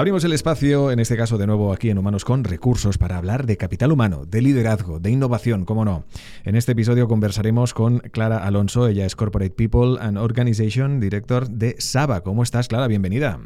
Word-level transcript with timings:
Abrimos 0.00 0.24
el 0.24 0.32
espacio, 0.32 0.90
en 0.90 0.98
este 0.98 1.14
caso 1.14 1.36
de 1.36 1.46
nuevo 1.46 1.74
aquí 1.74 1.90
en 1.90 1.98
Humanos 1.98 2.24
con 2.24 2.42
Recursos, 2.42 2.96
para 2.96 3.18
hablar 3.18 3.44
de 3.44 3.58
capital 3.58 3.92
humano, 3.92 4.24
de 4.24 4.40
liderazgo, 4.40 4.98
de 4.98 5.10
innovación, 5.10 5.66
cómo 5.66 5.84
no. 5.84 6.04
En 6.42 6.56
este 6.56 6.72
episodio 6.72 7.06
conversaremos 7.06 7.74
con 7.74 7.98
Clara 7.98 8.38
Alonso, 8.38 8.88
ella 8.88 9.04
es 9.04 9.14
Corporate 9.14 9.50
People 9.50 9.98
and 10.00 10.16
Organization 10.16 11.00
Director 11.00 11.50
de 11.50 11.76
Saba. 11.80 12.22
¿Cómo 12.22 12.42
estás, 12.42 12.68
Clara? 12.68 12.86
Bienvenida. 12.86 13.40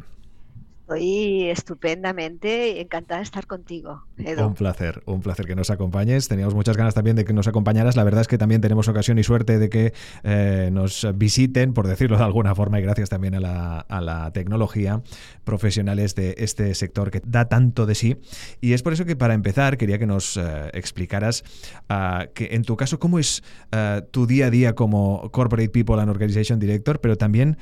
Estoy 0.85 1.49
estupendamente 1.49 2.79
encantada 2.79 3.17
de 3.17 3.23
estar 3.23 3.47
contigo. 3.47 4.03
Un 4.19 4.53
placer, 4.53 5.01
un 5.07 5.19
placer 5.19 5.47
que 5.47 5.55
nos 5.55 5.71
acompañes. 5.71 6.27
Teníamos 6.27 6.53
muchas 6.53 6.77
ganas 6.77 6.93
también 6.93 7.15
de 7.15 7.25
que 7.25 7.33
nos 7.33 7.47
acompañaras. 7.47 7.95
La 7.95 8.03
verdad 8.03 8.21
es 8.21 8.27
que 8.27 8.37
también 8.37 8.61
tenemos 8.61 8.87
ocasión 8.87 9.17
y 9.17 9.23
suerte 9.23 9.57
de 9.57 9.69
que 9.69 9.93
eh, 10.21 10.69
nos 10.71 11.07
visiten, 11.15 11.73
por 11.73 11.87
decirlo 11.87 12.19
de 12.19 12.23
alguna 12.23 12.53
forma, 12.53 12.77
y 12.77 12.83
gracias 12.83 13.09
también 13.09 13.33
a 13.33 13.39
la, 13.39 14.31
tecnología, 14.35 15.01
profesionales 15.43 16.13
de 16.13 16.35
este 16.37 16.75
sector 16.75 17.09
que 17.09 17.19
da 17.25 17.45
tanto 17.45 17.87
de 17.87 17.95
sí. 17.95 18.17
Y 18.61 18.73
es 18.73 18.83
por 18.83 18.93
eso 18.93 19.05
que 19.05 19.15
para 19.15 19.33
empezar 19.33 19.77
quería 19.77 19.97
que 19.97 20.05
nos 20.05 20.37
eh, 20.37 20.69
explicaras 20.73 21.43
ah, 21.89 22.27
que 22.35 22.49
en 22.51 22.61
tu 22.61 22.77
caso 22.77 22.99
cómo 22.99 23.17
es 23.17 23.41
eh, 23.71 24.03
tu 24.11 24.27
día 24.27 24.47
a 24.47 24.49
día 24.51 24.75
como 24.75 25.31
Corporate 25.31 25.69
People 25.69 25.99
and 25.99 26.11
Organization 26.11 26.59
Director, 26.59 27.01
pero 27.01 27.17
también 27.17 27.57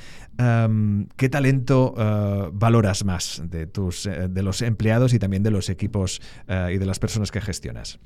qué 1.16 1.30
talento 1.30 1.94
valoras 2.52 3.06
más 3.06 3.13
de, 3.44 3.68
tus, 3.68 4.06
eh, 4.06 4.28
de 4.30 4.44
los 4.44 4.62
empleados 4.62 5.14
y 5.14 5.20
también 5.20 5.44
de 5.44 5.52
los 5.52 5.70
equipos 5.70 6.22
eh, 6.48 6.72
y 6.74 6.78
de 6.78 6.86
las 6.86 7.00
personas 7.00 7.32
que 7.32 7.42
gestionas? 7.42 8.00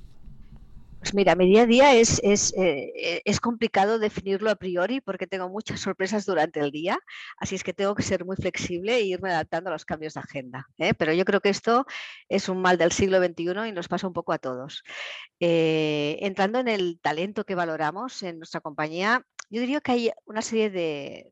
Pues 0.99 1.14
mira, 1.14 1.36
mi 1.36 1.47
día 1.47 1.61
a 1.61 1.66
día 1.67 1.94
es, 1.94 2.19
es, 2.23 2.53
eh, 2.58 3.22
es, 3.23 3.39
complicado 3.39 3.99
definirlo 3.99 4.49
a 4.49 4.55
priori 4.55 4.99
porque 4.99 5.27
tengo 5.27 5.47
muchas 5.47 5.80
sorpresas 5.80 6.25
durante 6.25 6.59
el 6.59 6.72
día, 6.72 6.97
así 7.38 7.55
es 7.55 7.64
que 7.64 7.72
tengo 7.72 7.94
que 7.94 8.02
ser 8.02 8.25
muy 8.25 8.36
flexible 8.36 8.95
e 8.95 9.03
irme 9.03 9.30
adaptando 9.30 9.69
a 9.69 9.73
los 9.73 9.86
cambios 9.86 10.16
de 10.16 10.22
agenda. 10.22 10.67
Pero 10.97 11.14
yo 11.14 11.23
creo 11.23 11.39
que 11.39 11.49
esto 11.49 11.86
es 12.27 12.49
un 12.49 12.61
mal 12.61 12.77
del 12.77 12.92
siglo 12.92 13.23
XXI 13.23 13.69
y 13.69 13.71
nos 13.71 13.88
pasa 13.88 14.08
un 14.08 14.14
poco 14.14 14.33
a 14.33 14.39
todos. 14.39 14.83
entrando 15.39 16.59
en 16.59 16.67
el 16.67 16.99
talento 16.99 17.45
que 17.45 17.55
valoramos 17.55 18.23
en 18.23 18.39
nuestra 18.39 18.59
compañía, 18.59 19.23
yo 19.49 19.61
diría 19.61 19.81
que 19.81 19.92
hay 19.92 20.11
una 20.25 20.42
serie 20.42 20.71
de, 20.71 21.31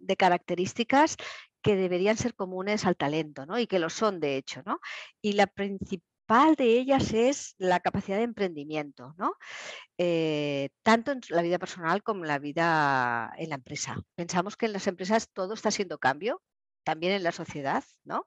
de 0.00 0.16
características 0.16 1.16
que 1.62 1.76
deberían 1.76 2.16
ser 2.16 2.34
comunes 2.34 2.86
al 2.86 2.96
talento, 2.96 3.46
¿no? 3.46 3.58
Y 3.58 3.66
que 3.66 3.78
lo 3.78 3.90
son, 3.90 4.20
de 4.20 4.36
hecho, 4.36 4.62
¿no? 4.64 4.80
Y 5.22 5.32
la 5.34 5.46
principal 5.46 6.54
de 6.56 6.78
ellas 6.78 7.12
es 7.12 7.54
la 7.58 7.80
capacidad 7.80 8.18
de 8.18 8.24
emprendimiento, 8.24 9.14
¿no? 9.18 9.34
Eh, 9.98 10.70
tanto 10.82 11.12
en 11.12 11.20
la 11.30 11.42
vida 11.42 11.58
personal 11.58 12.02
como 12.02 12.22
en 12.24 12.28
la 12.28 12.38
vida 12.38 13.32
en 13.36 13.48
la 13.50 13.56
empresa. 13.56 13.96
Pensamos 14.14 14.56
que 14.56 14.66
en 14.66 14.72
las 14.72 14.86
empresas 14.86 15.28
todo 15.32 15.54
está 15.54 15.70
siendo 15.70 15.98
cambio, 15.98 16.40
también 16.84 17.12
en 17.12 17.22
la 17.22 17.32
sociedad, 17.32 17.84
¿no? 18.04 18.26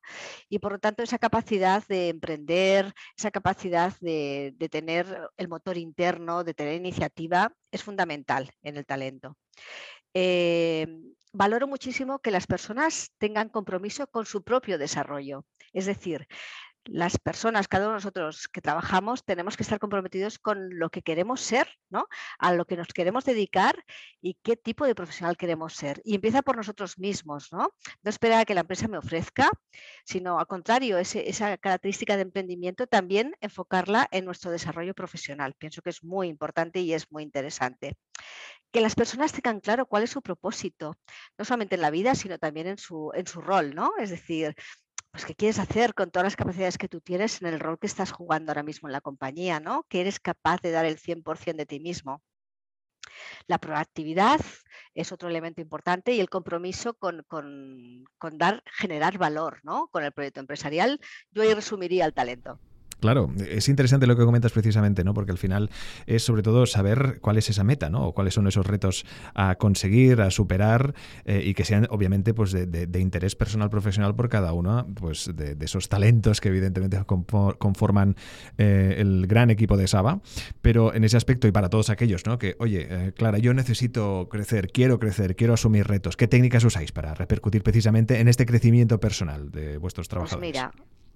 Y 0.49 0.59
por 0.59 0.73
lo 0.73 0.79
tanto 0.79 1.03
esa 1.03 1.19
capacidad 1.19 1.85
de 1.87 2.09
emprender, 2.09 2.93
esa 3.17 3.31
capacidad 3.31 3.93
de, 3.99 4.55
tener 4.71 5.05
el 5.37 5.47
motor 5.47 5.77
interno, 5.77 6.43
de 6.43 6.53
tener 6.53 6.75
iniciativa, 6.75 7.53
es 7.71 7.83
fundamental 7.83 8.51
en 8.61 8.77
el 8.77 8.85
talento. 8.85 9.37
Em, 10.13 11.13
valoro 11.33 11.67
muchísimo 11.67 12.19
que 12.19 12.31
las 12.31 12.47
personas 12.47 13.11
tengan 13.17 13.49
compromiso 13.49 14.07
con 14.07 14.25
su 14.25 14.43
propio 14.43 14.77
desarrollo. 14.77 15.45
Es 15.73 15.87
decir, 15.87 16.27
las 16.85 17.17
personas, 17.17 17.67
cada 17.67 17.85
uno 17.85 17.93
de 17.93 17.97
nosotros 17.97 18.47
que 18.47 18.61
trabajamos, 18.61 19.23
tenemos 19.23 19.57
que 19.57 19.63
estar 19.63 19.79
comprometidos 19.79 20.39
con 20.39 20.77
lo 20.77 20.89
que 20.89 21.01
queremos 21.01 21.41
ser, 21.41 21.67
¿no? 21.89 22.07
A 22.39 22.53
lo 22.53 22.65
que 22.65 22.77
nos 22.77 22.87
queremos 22.87 23.25
dedicar 23.25 23.83
y 24.21 24.37
qué 24.43 24.57
tipo 24.57 24.85
de 24.85 24.95
profesional 24.95 25.37
queremos 25.37 25.73
ser. 25.73 26.01
Y 26.03 26.15
empieza 26.15 26.41
por 26.41 26.57
nosotros 26.57 26.97
mismos, 26.99 27.51
¿no? 27.51 27.69
No 28.01 28.09
esperar 28.09 28.41
a 28.41 28.45
que 28.45 28.53
la 28.53 28.61
empresa 28.61 28.87
me 28.87 28.97
ofrezca, 28.97 29.49
sino 30.05 30.39
al 30.39 30.47
contrario, 30.47 30.97
esa 30.97 31.57
característica 31.57 32.15
de 32.15 32.23
emprendimiento 32.23 32.87
también 32.87 33.35
enfocarla 33.41 34.07
en 34.11 34.25
nuestro 34.25 34.51
desarrollo 34.51 34.93
profesional. 34.93 35.53
Pienso 35.57 35.81
que 35.81 35.89
es 35.89 36.03
muy 36.03 36.27
importante 36.27 36.79
y 36.79 36.93
es 36.93 37.11
muy 37.11 37.23
interesante 37.23 37.95
que 38.73 38.81
las 38.81 38.95
personas 38.95 39.31
tengan 39.31 39.59
claro 39.59 39.85
cuál 39.85 40.01
es 40.01 40.09
su 40.09 40.23
propósito, 40.23 40.97
no 41.37 41.45
solamente 41.45 41.75
en 41.75 41.81
la 41.81 41.91
vida, 41.91 42.15
sino 42.15 42.39
también 42.39 42.65
en 42.65 42.79
su, 42.79 43.11
en 43.13 43.27
su 43.27 43.39
rol, 43.39 43.75
¿no? 43.75 43.93
Es 43.99 44.09
decir, 44.09 44.55
pues 45.13 45.25
qué 45.25 45.35
quieres 45.35 45.59
hacer 45.59 45.93
con 45.93 46.09
todas 46.09 46.25
las 46.25 46.35
capacidades 46.35 46.79
que 46.79 46.89
tú 46.89 46.99
tienes 46.99 47.39
en 47.39 47.47
el 47.47 47.59
rol 47.59 47.77
que 47.77 47.85
estás 47.85 48.11
jugando 48.11 48.51
ahora 48.51 48.63
mismo 48.63 48.89
en 48.89 48.93
la 48.93 49.01
compañía, 49.01 49.59
¿no? 49.59 49.85
Que 49.87 50.01
eres 50.01 50.19
capaz 50.19 50.59
de 50.61 50.71
dar 50.71 50.85
el 50.85 50.97
100% 50.97 51.55
de 51.55 51.65
ti 51.67 51.79
mismo. 51.79 52.23
La 53.45 53.59
proactividad 53.59 54.41
es 54.95 55.11
otro 55.11 55.29
elemento 55.29 55.61
importante 55.61 56.13
y 56.13 56.19
el 56.19 56.31
compromiso 56.31 56.95
con, 56.95 57.23
con, 57.27 58.05
con 58.17 58.39
dar, 58.39 58.63
generar 58.65 59.19
valor 59.19 59.59
¿no? 59.61 59.87
con 59.89 60.03
el 60.03 60.13
proyecto 60.13 60.39
empresarial. 60.39 60.99
Yo 61.29 61.43
ahí 61.43 61.53
resumiría 61.53 62.05
el 62.05 62.13
talento. 62.15 62.59
Claro, 63.03 63.29
es 63.49 63.67
interesante 63.67 64.07
lo 64.07 64.15
que 64.15 64.23
comentas 64.23 64.53
precisamente, 64.53 65.03
¿no? 65.03 65.13
Porque 65.13 65.33
al 65.33 65.37
final 65.37 65.69
es 66.05 66.23
sobre 66.23 66.41
todo 66.41 66.65
saber 66.65 67.19
cuál 67.19 67.37
es 67.37 67.49
esa 67.49 67.65
meta, 67.65 67.89
¿no? 67.89 68.07
O 68.07 68.13
cuáles 68.13 68.33
son 68.33 68.47
esos 68.47 68.65
retos 68.65 69.05
a 69.33 69.55
conseguir, 69.55 70.21
a 70.21 70.31
superar 70.31 70.93
eh, 71.25 71.41
y 71.43 71.53
que 71.53 71.65
sean 71.65 71.85
obviamente 71.89 72.33
pues 72.33 72.53
de, 72.53 72.99
interés 73.01 73.35
personal 73.35 73.69
profesional 73.69 74.15
por 74.15 74.29
cada 74.29 74.53
uno, 74.53 74.87
pues 74.95 75.29
de, 75.35 75.57
esos 75.59 75.89
talentos 75.89 76.39
que 76.39 76.47
evidentemente 76.47 76.97
conforman 77.05 78.15
eh, 78.57 78.95
el 78.99 79.27
gran 79.27 79.49
equipo 79.49 79.75
de 79.75 79.89
Saba. 79.89 80.21
Pero 80.61 80.93
en 80.93 81.03
ese 81.03 81.17
aspecto 81.17 81.45
y 81.49 81.51
para 81.51 81.69
todos 81.69 81.89
aquellos, 81.89 82.25
¿no? 82.25 82.37
Que, 82.37 82.55
oye, 82.59 82.87
eh, 82.89 83.11
Clara, 83.17 83.37
yo 83.37 83.53
necesito 83.53 84.29
crecer, 84.31 84.69
quiero 84.71 84.97
crecer, 84.97 85.35
quiero 85.35 85.55
asumir 85.55 85.87
retos. 85.87 86.15
¿Qué 86.15 86.29
técnicas 86.29 86.63
usáis 86.63 86.93
para 86.93 87.13
repercutir 87.15 87.63
precisamente 87.63 88.21
en 88.21 88.29
este 88.29 88.45
crecimiento 88.45 89.01
personal 89.01 89.51
de 89.51 89.77
vuestros 89.77 90.07
pues 90.07 90.29
trabajadores? 90.29 90.53
mira, 90.53 90.71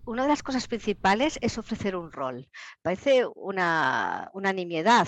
una 0.08 0.24
de 0.24 0.30
las 0.30 0.44
cosas 0.44 0.68
principales 0.68 1.38
es 1.42 1.58
ofrecer 1.58 1.96
un 1.96 2.12
rol. 2.12 2.50
Parece 2.82 3.26
una, 3.36 4.30
una 4.34 4.54
nimiedad, 4.54 5.08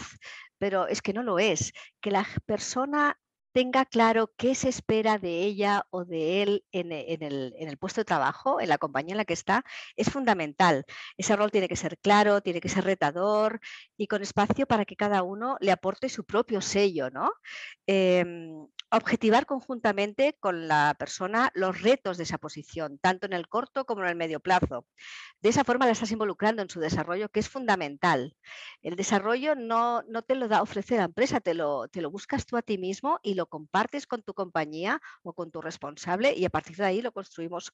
pero 0.58 0.88
es 0.88 1.02
que 1.02 1.14
no 1.14 1.24
lo 1.24 1.40
es. 1.40 1.74
Que 2.02 2.12
la 2.12 2.28
persona 2.46 3.18
tenga 3.52 3.86
claro 3.86 4.32
qué 4.38 4.56
se 4.56 4.70
espera 4.70 5.18
de 5.18 5.44
ella 5.44 5.86
o 5.90 6.06
de 6.06 6.44
él 6.44 6.66
en, 6.72 6.92
el, 6.92 7.78
puesto 7.80 8.02
de 8.02 8.06
trabajo, 8.06 8.62
en 8.62 8.70
la 8.70 8.78
compañía 8.78 9.14
en 9.14 9.18
la 9.18 9.26
que 9.26 9.34
está, 9.34 9.64
es 9.96 10.10
fundamental. 10.12 10.86
Ese 11.18 11.36
rol 11.36 11.52
tiene 11.52 11.68
que 11.68 11.76
ser 11.76 11.98
claro, 11.98 12.42
tiene 12.42 12.62
que 12.62 12.70
ser 12.70 12.84
retador 12.84 13.60
y 13.98 14.08
con 14.08 14.22
espacio 14.22 14.68
para 14.68 14.86
que 14.86 14.96
cada 14.96 15.24
uno 15.24 15.58
le 15.62 15.72
aporte 15.72 16.10
su 16.10 16.26
propio 16.26 16.62
sello, 16.62 17.10
¿no? 17.10 17.31
Em, 17.88 18.68
objetivar 18.92 19.46
conjuntamente 19.46 20.36
con 20.40 20.68
la 20.68 20.96
persona 20.98 21.52
los 21.54 21.82
retos 21.82 22.18
de 22.18 22.24
esa 22.24 22.38
posición, 22.38 22.98
tanto 23.00 23.28
en 23.28 23.34
el 23.34 23.48
corto 23.48 23.86
como 23.86 24.02
en 24.02 24.10
el 24.10 24.16
medio 24.16 24.40
plazo. 24.40 24.86
De 25.42 25.50
esa 25.50 25.64
forma 25.64 25.86
la 25.86 25.92
estás 25.92 26.12
involucrando 26.12 26.62
en 26.62 26.70
su 26.70 26.80
desarrollo, 26.80 27.30
que 27.30 27.40
es 27.40 27.50
fundamental. 27.50 28.36
El 28.82 28.96
desarrollo 28.96 29.56
no, 29.56 30.02
no 30.04 30.22
te 30.24 30.36
lo 30.36 30.48
da 30.48 30.62
ofrecer 30.62 30.98
la 30.98 31.06
empresa, 31.06 31.40
te 31.40 31.54
lo, 31.54 31.88
te 31.88 32.02
lo 32.02 32.10
buscas 32.10 32.46
tú 32.46 32.58
a 32.58 32.62
ti 32.62 32.78
mismo 32.78 33.20
y 33.22 33.36
lo 33.36 33.46
compartes 33.46 34.08
con 34.08 34.24
tu 34.24 34.34
compañía 34.34 35.02
o 35.24 35.34
con 35.34 35.52
tu 35.52 35.62
responsable 35.62 36.34
y 36.36 36.46
a 36.46 36.50
partir 36.50 36.76
de 36.78 36.86
ahí 36.86 37.02
lo 37.02 37.12
construimos 37.12 37.74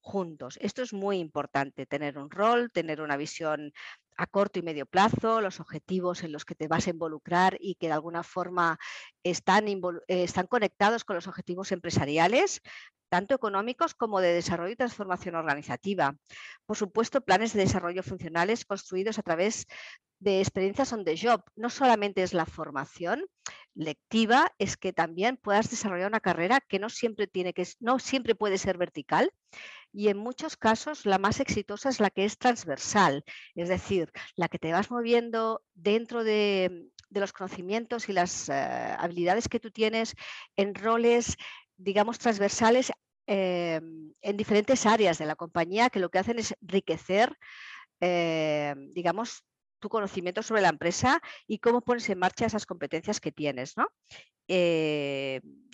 juntos. 0.00 0.58
Esto 0.60 0.82
es 0.82 0.92
muy 0.92 1.18
importante, 1.18 1.86
tener 1.86 2.18
un 2.18 2.30
rol, 2.30 2.70
tener 2.72 3.00
una 3.00 3.16
visión 3.16 3.72
a 4.16 4.26
corto 4.26 4.58
y 4.58 4.62
medio 4.62 4.86
plazo, 4.86 5.40
los 5.40 5.60
objetivos 5.60 6.22
en 6.22 6.32
los 6.32 6.44
que 6.44 6.54
te 6.54 6.68
vas 6.68 6.86
a 6.86 6.90
involucrar 6.90 7.56
y 7.60 7.74
que 7.74 7.86
de 7.88 7.92
alguna 7.92 8.22
forma 8.22 8.78
están, 9.22 9.68
eh, 9.68 9.80
están 10.08 10.46
conectados 10.46 11.04
con 11.04 11.16
los 11.16 11.26
objetivos 11.26 11.72
empresariales, 11.72 12.62
tanto 13.08 13.34
económicos 13.34 13.94
como 13.94 14.20
de 14.20 14.32
desarrollo 14.32 14.72
y 14.72 14.76
transformación 14.76 15.34
organizativa. 15.36 16.16
Por 16.64 16.76
supuesto, 16.76 17.20
planes 17.20 17.52
de 17.52 17.60
desarrollo 17.60 18.02
funcionales 18.02 18.64
construidos 18.64 19.18
a 19.18 19.22
través 19.22 19.66
de 20.18 20.40
experiencias 20.40 20.92
on 20.92 21.04
the 21.04 21.16
job. 21.16 21.42
No 21.54 21.70
solamente 21.70 22.22
es 22.22 22.32
la 22.32 22.46
formación 22.46 23.24
lectiva, 23.74 24.50
es 24.58 24.76
que 24.76 24.92
también 24.92 25.36
puedas 25.36 25.70
desarrollar 25.70 26.08
una 26.08 26.20
carrera 26.20 26.60
que 26.60 26.78
no 26.78 26.88
siempre, 26.88 27.26
tiene 27.26 27.52
que, 27.52 27.66
no 27.80 27.98
siempre 27.98 28.34
puede 28.34 28.58
ser 28.58 28.78
vertical 28.78 29.30
y 29.96 30.08
en 30.08 30.18
muchos 30.18 30.58
casos 30.58 31.06
la 31.06 31.16
más 31.16 31.40
exitosa 31.40 31.88
es 31.88 32.00
la 32.00 32.10
que 32.10 32.26
es 32.26 32.36
transversal, 32.36 33.24
es 33.54 33.70
decir, 33.70 34.12
la 34.34 34.48
que 34.48 34.58
te 34.58 34.70
vas 34.70 34.90
moviendo 34.90 35.62
dentro 35.72 36.22
de, 36.22 36.90
los 37.08 37.32
conocimientos 37.32 38.10
y 38.10 38.12
las 38.12 38.50
eh, 38.50 38.52
habilidades 38.52 39.48
que 39.48 39.58
tú 39.58 39.70
tienes 39.70 40.14
en 40.54 40.74
roles 40.74 41.38
digamos, 41.78 42.18
transversales 42.18 42.92
em, 43.26 44.12
en 44.20 44.36
diferentes 44.36 44.84
áreas 44.86 45.18
de 45.18 45.26
la 45.26 45.34
compañía 45.34 45.90
que 45.90 45.98
lo 45.98 46.10
que 46.10 46.18
hacen 46.18 46.38
es 46.38 46.54
enriquecer, 46.60 47.34
em, 48.00 48.92
digamos, 48.92 49.44
tu 49.78 49.88
conocimiento 49.88 50.42
sobre 50.42 50.62
la 50.62 50.68
empresa 50.68 51.20
y 51.46 51.58
cómo 51.58 51.80
pones 51.80 52.08
en 52.10 52.18
marcha 52.18 52.46
esas 52.46 52.66
competencias 52.66 53.20
que 53.20 53.32
tienes. 53.32 53.76
¿no? 53.76 53.86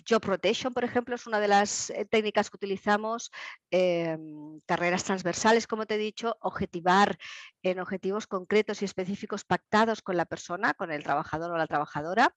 Job 0.07 0.23
rotation, 0.25 0.73
por 0.73 0.83
ejemplo, 0.83 1.15
es 1.15 1.27
una 1.27 1.39
de 1.39 1.47
las 1.47 1.89
eh, 1.89 2.05
técnicas 2.05 2.49
que 2.49 2.57
utilizamos. 2.57 3.31
Em, 3.71 4.59
carreras 4.65 5.03
transversales, 5.03 5.67
como 5.67 5.85
te 5.85 5.95
he 5.95 5.97
dicho, 5.97 6.35
objetivar 6.41 7.17
en 7.63 7.79
objetivos 7.79 8.27
concretos 8.27 8.81
y 8.81 8.85
específicos 8.85 9.43
pactados 9.45 10.01
con 10.01 10.17
la 10.17 10.25
persona, 10.25 10.73
con 10.73 10.91
el 10.91 11.03
trabajador 11.03 11.51
o 11.51 11.57
la 11.57 11.67
trabajadora. 11.67 12.35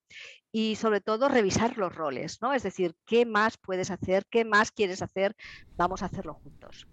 Y 0.52 0.76
sobre 0.76 1.00
todo, 1.00 1.28
revisar 1.28 1.76
los 1.76 1.94
roles, 1.94 2.40
¿no? 2.40 2.52
Es 2.52 2.62
decir, 2.62 2.94
¿qué 3.04 3.26
más 3.26 3.58
puedes 3.58 3.90
hacer? 3.90 4.24
¿Qué 4.30 4.44
más 4.44 4.72
quieres 4.72 5.02
hacer? 5.02 5.34
Vamos 5.76 6.02
a 6.02 6.06
hacerlo 6.06 6.34
juntos. 6.34 6.86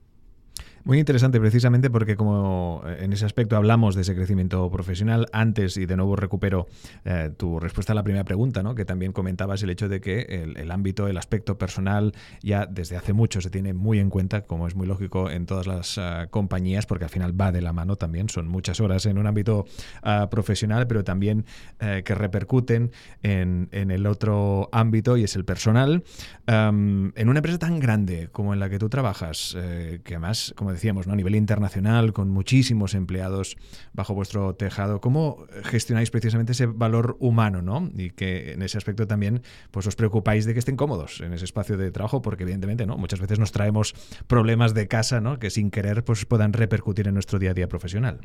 Muy 0.85 0.99
interesante 0.99 1.39
precisamente 1.39 1.89
porque 1.89 2.17
como 2.17 2.83
eh, 2.85 3.05
en 3.05 3.13
ese 3.13 3.23
aspecto 3.23 3.55
hablamos 3.55 3.95
de 3.95 4.01
ese 4.01 4.15
crecimiento 4.15 4.69
profesional 4.69 5.27
antes 5.31 5.77
y 5.77 5.85
de 5.85 5.95
nuevo 5.95 6.17
recupero 6.17 6.67
eh, 7.05 7.31
tu 7.37 7.57
respuesta 7.57 7.93
a 7.93 7.95
la 7.95 8.03
primera 8.03 8.25
pregunta, 8.25 8.63
¿no? 8.63 8.75
que 8.75 8.83
también 8.83 9.13
comentabas 9.13 9.63
el 9.63 9.69
hecho 9.69 9.87
de 9.87 10.01
que 10.01 10.43
el, 10.57 10.71
ámbito, 10.71 11.07
el 11.07 11.17
aspecto 11.17 11.57
personal 11.57 12.11
ya 12.41 12.65
desde 12.65 12.97
hace 12.97 13.13
mucho 13.13 13.39
se 13.39 13.49
tiene 13.49 13.73
muy 13.73 13.99
en 13.99 14.09
cuenta, 14.09 14.41
como 14.41 14.67
es 14.67 14.75
muy 14.75 14.85
lógico 14.85 15.29
en 15.29 15.45
todas 15.45 15.67
las 15.67 15.97
ah, 15.97 16.27
compañías, 16.29 16.85
porque 16.85 17.05
al 17.05 17.09
final 17.09 17.39
va 17.39 17.53
de 17.53 17.61
la 17.61 17.71
mano 17.71 17.95
también, 17.95 18.27
son 18.27 18.49
muchas 18.49 18.81
horas 18.81 19.05
en 19.05 19.17
un 19.17 19.25
ámbito 19.25 19.65
ah, 20.01 20.27
profesional, 20.29 20.85
pero 20.87 21.05
también 21.05 21.45
eh, 21.79 22.01
que 22.03 22.13
repercuten 22.13 22.91
en, 23.21 23.69
el 23.71 24.05
otro 24.05 24.67
ámbito 24.73 25.15
y 25.15 25.23
es 25.23 25.37
el 25.37 25.45
personal. 25.45 26.03
en 26.45 27.29
una 27.29 27.39
empresa 27.39 27.57
tan 27.57 27.79
grande 27.79 28.27
como 28.33 28.53
en 28.53 28.59
la 28.59 28.69
que 28.69 28.79
tú 28.79 28.89
trabajas, 28.89 29.55
que 30.03 30.15
además, 30.15 30.53
como 30.57 30.72
decíamos, 30.73 31.07
¿no? 31.07 31.13
a 31.13 31.15
nivel 31.15 31.35
internacional, 31.35 32.13
con 32.13 32.29
muchísimos 32.29 32.93
empleados 32.93 33.55
bajo 33.93 34.13
vuestro 34.13 34.55
tejado. 34.55 34.99
¿Cómo 34.99 35.45
gestionáis 35.63 36.11
precisamente 36.11 36.51
ese 36.51 36.65
valor 36.65 37.15
humano, 37.19 37.61
¿no? 37.61 37.89
Y 37.95 38.11
que 38.11 38.53
en 38.53 38.61
ese 38.61 38.77
aspecto 38.77 39.07
también 39.07 39.41
pues, 39.71 39.87
os 39.87 39.95
preocupáis 39.95 40.45
de 40.45 40.53
que 40.53 40.59
estén 40.59 40.75
cómodos 40.75 41.21
en 41.21 41.33
ese 41.33 41.45
espacio 41.45 41.77
de 41.77 41.91
trabajo, 41.91 42.21
porque 42.21 42.43
evidentemente 42.43 42.85
¿no? 42.85 42.97
muchas 42.97 43.19
veces 43.19 43.39
nos 43.39 43.51
traemos 43.51 43.93
problemas 44.27 44.73
de 44.73 44.87
casa 44.87 45.21
¿no? 45.21 45.39
que 45.39 45.49
sin 45.49 45.71
querer 45.71 46.03
pues, 46.03 46.25
puedan 46.25 46.53
repercutir 46.53 47.07
en 47.07 47.13
nuestro 47.13 47.39
día 47.39 47.51
a 47.51 47.53
día 47.53 47.67
profesional. 47.67 48.21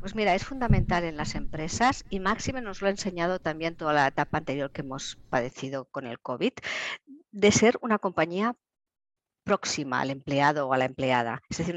Pues 0.00 0.14
mira, 0.14 0.34
es 0.34 0.44
fundamental 0.44 1.04
en 1.04 1.16
las 1.16 1.34
empresas 1.34 2.04
y 2.08 2.20
Máxime 2.20 2.62
nos 2.62 2.80
lo 2.80 2.86
ha 2.86 2.90
enseñado 2.90 3.40
también 3.40 3.74
toda 3.74 3.92
la 3.92 4.06
etapa 4.06 4.38
anterior 4.38 4.70
que 4.70 4.82
hemos 4.82 5.18
padecido 5.28 5.86
con 5.86 6.06
el 6.06 6.20
COVID, 6.20 6.52
de 7.32 7.52
ser 7.52 7.78
una 7.82 7.98
compañía 7.98 8.54
próxima 9.48 10.00
al 10.02 10.10
empleado 10.10 10.68
o 10.68 10.74
a 10.74 10.78
la 10.78 10.84
empleada. 10.84 11.40
Es 11.48 11.56
decir, 11.58 11.74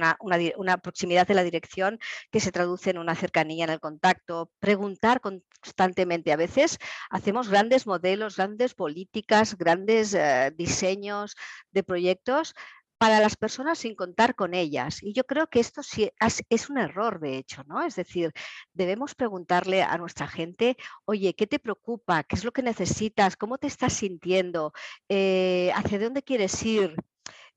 una, 0.57 0.77
proximidad 0.77 1.25
de 1.25 1.35
la 1.35 1.43
dirección 1.43 1.99
que 2.29 2.41
se 2.41 2.51
traduce 2.51 2.89
en 2.89 2.97
una 2.97 3.15
cercanía 3.15 3.63
en 3.63 3.69
el 3.69 3.79
contacto, 3.79 4.51
preguntar 4.59 5.21
constantemente. 5.21 6.33
A 6.33 6.35
veces 6.35 6.79
hacemos 7.09 7.47
grandes 7.47 7.87
modelos, 7.87 8.35
grandes 8.35 8.73
políticas, 8.73 9.57
grandes 9.57 10.13
eh, 10.13 10.51
diseños 10.57 11.37
de 11.71 11.83
proyectos 11.83 12.55
para 12.97 13.21
las 13.21 13.37
personas 13.37 13.79
sin 13.79 13.95
contar 13.95 14.35
con 14.35 14.53
ellas. 14.53 15.01
Y 15.01 15.13
yo 15.13 15.23
creo 15.23 15.47
que 15.47 15.61
esto 15.61 15.81
sí 15.81 16.11
es 16.49 16.69
un 16.69 16.77
error, 16.77 17.21
de 17.21 17.37
hecho, 17.37 17.63
¿no? 17.67 17.81
Es 17.83 17.95
decir, 17.95 18.33
debemos 18.73 19.15
preguntarle 19.15 19.81
a 19.81 19.97
nuestra 19.97 20.27
gente, 20.27 20.75
oye, 21.05 21.33
¿qué 21.33 21.47
te 21.47 21.57
preocupa? 21.57 22.23
¿Qué 22.23 22.35
es 22.35 22.43
lo 22.43 22.51
que 22.51 22.63
necesitas? 22.63 23.37
¿Cómo 23.37 23.57
te 23.57 23.67
estás 23.67 23.93
sintiendo? 23.93 24.73
Eh, 25.09 25.71
¿Hacia 25.73 25.99
dónde 25.99 26.21
quieres 26.21 26.61
ir? 26.63 26.95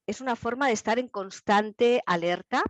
Es 0.07 0.21
una 0.21 0.37
forma 0.37 0.67
de 0.69 0.75
estar 0.75 0.99
en 0.99 1.09
constante 1.09 2.03
alerta 2.07 2.63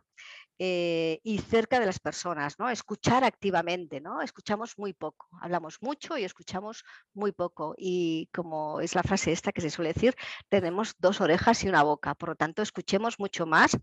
eh, 0.60 1.20
y 1.24 1.38
cerca 1.38 1.80
de 1.80 1.86
las 1.86 1.98
personas, 1.98 2.60
¿no? 2.60 2.70
Escuchar 2.70 3.24
activamente, 3.24 4.00
¿no? 4.00 4.22
Escuchamos 4.22 4.78
muy 4.78 4.92
poco, 4.92 5.28
hablamos 5.40 5.82
mucho 5.82 6.16
y 6.16 6.22
escuchamos 6.22 6.84
muy 7.12 7.32
poco. 7.32 7.74
Y 7.76 8.28
como 8.32 8.80
es 8.80 8.94
la 8.94 9.02
frase 9.02 9.32
esta 9.32 9.50
que 9.50 9.60
se 9.60 9.70
suele 9.70 9.92
decir, 9.92 10.14
tenemos 10.48 10.94
dos 10.98 11.20
orejas 11.20 11.64
y 11.64 11.68
una 11.68 11.82
boca. 11.82 12.14
Por 12.14 12.28
lo 12.30 12.36
tanto, 12.36 12.62
escuchemos 12.62 13.18
mucho 13.18 13.46
más 13.46 13.76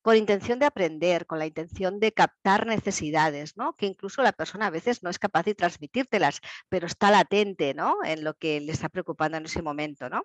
con 0.00 0.16
intención 0.16 0.58
de 0.58 0.66
aprender, 0.66 1.26
con 1.26 1.38
la 1.38 1.46
intención 1.46 2.00
de 2.00 2.12
captar 2.12 2.66
necesidades, 2.66 3.54
¿no? 3.58 3.74
Que 3.76 3.84
incluso 3.84 4.22
la 4.22 4.32
persona 4.32 4.68
a 4.68 4.70
veces 4.70 5.02
no 5.02 5.10
es 5.10 5.18
capaz 5.18 5.42
de 5.44 5.54
transmitírtelas, 5.54 6.40
pero 6.70 6.86
está 6.86 7.10
latente, 7.10 7.74
¿no? 7.74 7.98
En 8.02 8.24
lo 8.24 8.32
que 8.32 8.62
le 8.62 8.72
está 8.72 8.88
preocupando 8.88 9.36
en 9.36 9.44
ese 9.44 9.60
momento, 9.60 10.08
¿no? 10.08 10.22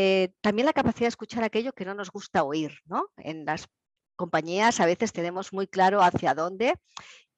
Eh, 0.00 0.30
también 0.40 0.64
la 0.64 0.72
capacidad 0.72 1.06
de 1.06 1.08
escuchar 1.08 1.42
aquello 1.42 1.72
que 1.72 1.84
no 1.84 1.92
nos 1.92 2.12
gusta 2.12 2.44
oír, 2.44 2.78
¿no? 2.84 3.10
En 3.16 3.44
las 3.44 3.66
compañías 4.14 4.78
a 4.78 4.86
veces 4.86 5.12
tenemos 5.12 5.52
muy 5.52 5.66
claro 5.66 6.02
hacia 6.02 6.34
dónde 6.34 6.74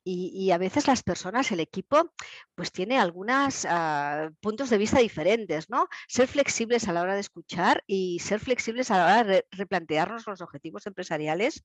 y, 0.05 0.51
a 0.51 0.59
veces 0.59 0.87
las 0.87 1.03
personas, 1.03 1.51
el 1.53 1.61
equipo, 1.61 2.13
pues 2.55 2.71
tiene 2.71 2.99
algunos 2.99 3.67
ah, 3.67 4.29
puntos 4.43 4.69
de 4.69 4.77
vista 4.77 4.99
diferentes, 4.99 5.71
¿no? 5.71 5.89
Ser 6.07 6.29
flexibles 6.29 6.87
a 6.87 6.93
la 6.93 7.01
hora 7.01 7.15
de 7.15 7.21
escuchar 7.21 7.83
y 7.87 8.19
ser 8.19 8.41
flexibles 8.41 8.91
a 8.91 8.99
la 8.99 9.05
hora 9.05 9.25
de 9.25 9.47
replantearnos 9.53 10.27
los 10.27 10.43
objetivos 10.43 10.87
empresariales 10.87 11.65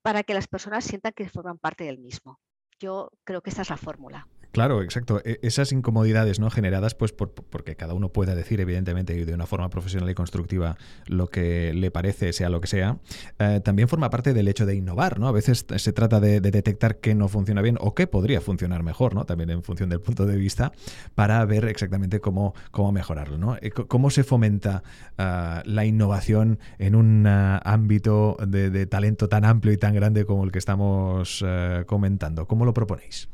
para 0.00 0.22
que 0.22 0.32
las 0.32 0.48
personas 0.48 0.84
sientan 0.84 1.12
que 1.12 1.28
forman 1.28 1.58
parte 1.58 1.84
del 1.84 1.98
mismo. 1.98 2.40
Yo 2.78 3.10
creo 3.24 3.42
que 3.42 3.50
esta 3.50 3.60
es 3.60 3.68
la 3.68 3.76
fórmula. 3.76 4.26
Claro, 4.54 4.82
exacto. 4.82 5.20
E, 5.24 5.40
esas 5.42 5.72
incomodidades 5.72 6.38
no 6.38 6.48
generadas, 6.48 6.94
pues 6.94 7.12
porque 7.12 7.74
cada 7.74 7.92
uno 7.92 8.10
pueda 8.10 8.36
decir, 8.36 8.60
evidentemente, 8.60 9.12
y 9.12 9.24
de 9.24 9.34
una 9.34 9.46
forma 9.46 9.68
profesional 9.68 10.08
y 10.08 10.14
constructiva 10.14 10.76
lo 11.08 11.26
que 11.26 11.74
le 11.74 11.90
parece, 11.90 12.32
sea 12.32 12.48
lo 12.50 12.60
que 12.60 12.68
sea, 12.68 12.98
eh, 13.40 13.60
también 13.64 13.88
forma 13.88 14.10
parte 14.10 14.32
del 14.32 14.46
hecho 14.46 14.64
de 14.64 14.76
innovar, 14.76 15.18
¿no? 15.18 15.26
A 15.26 15.32
veces 15.32 15.66
se 15.76 15.92
trata 15.92 16.20
de, 16.20 16.40
detectar 16.40 17.00
qué 17.00 17.16
no 17.16 17.26
funciona 17.26 17.62
bien 17.62 17.78
o 17.80 17.96
qué 17.96 18.06
podría 18.06 18.40
funcionar 18.40 18.84
mejor, 18.84 19.16
¿no? 19.16 19.24
También 19.24 19.50
en 19.50 19.64
función 19.64 19.88
del 19.88 20.00
punto 20.00 20.24
de 20.24 20.36
vista, 20.36 20.70
para 21.16 21.44
ver 21.46 21.64
exactamente 21.64 22.20
cómo, 22.20 22.54
cómo 22.70 22.92
mejorarlo, 22.92 23.38
¿no? 23.38 23.56
Eh, 23.60 23.72
¿Cómo 23.72 24.10
se 24.10 24.22
fomenta 24.22 24.84
ah, 25.18 25.64
la 25.66 25.84
innovación 25.84 26.60
en 26.78 26.94
un 26.94 27.26
ah, 27.26 27.58
ámbito 27.64 28.36
de, 28.46 28.86
talento 28.86 29.28
tan 29.28 29.44
amplio 29.44 29.72
y 29.72 29.78
tan 29.78 29.94
grande 29.94 30.24
como 30.24 30.44
el 30.44 30.52
que 30.52 30.60
estamos 30.60 31.42
eh, 31.44 31.82
comentando? 31.88 32.46
¿Cómo 32.46 32.64
lo 32.64 32.72
proponéis? 32.72 33.28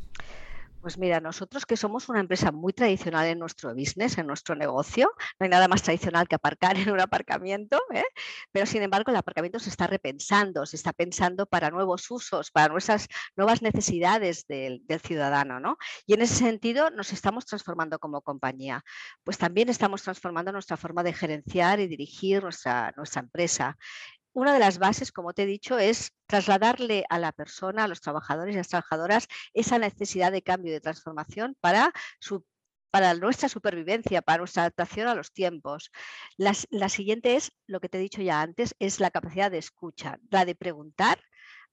Pues 0.81 0.97
mira, 0.97 1.21
nosotros 1.21 1.67
que 1.67 1.77
somos 1.77 2.09
una 2.09 2.21
empresa 2.21 2.53
muy 2.53 2.73
tradicional 2.73 3.27
en 3.27 3.39
nuestro 3.39 3.75
business, 3.75 4.17
en 4.17 4.27
nuestro 4.27 4.55
negocio, 4.55 5.13
no 5.39 5.45
hay 5.45 5.51
nada 5.51 5.69
más 5.69 5.83
tradicional 5.83 6.27
que 6.27 6.37
aparcar 6.37 6.75
en 6.79 6.91
un 6.91 7.01
aparcamiento, 7.01 7.79
¿eh? 7.93 8.05
pero 8.51 8.65
sin 8.65 8.83
embargo 8.83 9.11
el 9.11 9.17
aparcamiento 9.17 9.59
se 9.59 9.69
está 9.69 9.87
repensando, 9.87 10.65
se 10.65 10.77
está 10.77 10.95
pensando 10.95 11.45
para 11.45 11.71
nuevos 11.71 12.11
usos, 12.11 12.51
para 12.51 12.73
nuestras 12.73 13.09
nuevas 13.37 13.61
necesidades 13.61 14.47
del, 14.47 14.83
ciudadano. 15.03 15.61
¿no? 15.61 15.77
Y 16.07 16.15
en 16.15 16.23
ese 16.23 16.37
sentido 16.37 16.91
nos 16.91 17.13
estamos 17.13 17.45
transformando 17.45 17.99
como 17.99 18.23
compañía. 18.23 18.83
Pues 19.23 19.37
también 19.37 19.69
estamos 19.69 20.03
transformando 20.03 20.51
nuestra 20.51 20.79
forma 20.79 21.03
de 21.03 21.13
gerenciar 21.13 21.81
y 21.81 21.89
dirigir 21.89 22.43
nuestra 22.43 22.95
empresa 23.17 23.77
una 24.33 24.53
de 24.53 24.59
las 24.59 24.79
bases, 24.79 25.13
como 25.13 25.33
te 25.33 25.43
he 25.43 25.47
dicho, 25.47 25.79
es 25.79 26.13
trasladarle 26.27 27.05
a 27.11 27.19
la 27.19 27.33
persona, 27.33 27.85
a 27.85 27.89
los 27.89 28.01
trabajadores 28.01 28.55
y 28.55 28.59
las 28.59 28.69
trabajadoras, 28.69 29.27
esa 29.55 29.79
necesidad 29.79 30.33
de 30.33 30.43
cambio 30.43 30.71
y 30.71 30.75
de 30.75 30.81
transformación 30.81 31.57
para 31.61 31.93
nuestra 33.15 33.49
supervivencia, 33.49 34.23
para 34.23 34.39
nuestra 34.39 34.63
adaptación 34.63 35.09
a 35.09 35.15
los 35.15 35.33
tiempos. 35.33 35.91
la, 36.37 36.89
siguiente 36.89 37.37
es, 37.37 37.53
lo 37.67 37.81
que 37.81 37.89
te 37.89 37.99
he 37.99 38.01
dicho 38.01 38.23
ya 38.23 38.41
antes, 38.41 38.75
es 38.79 39.01
la 39.01 39.11
capacidad 39.11 39.51
de 39.51 39.59
escucha, 39.59 40.19
la 40.31 40.45
de 40.45 40.55
preguntar 40.55 41.21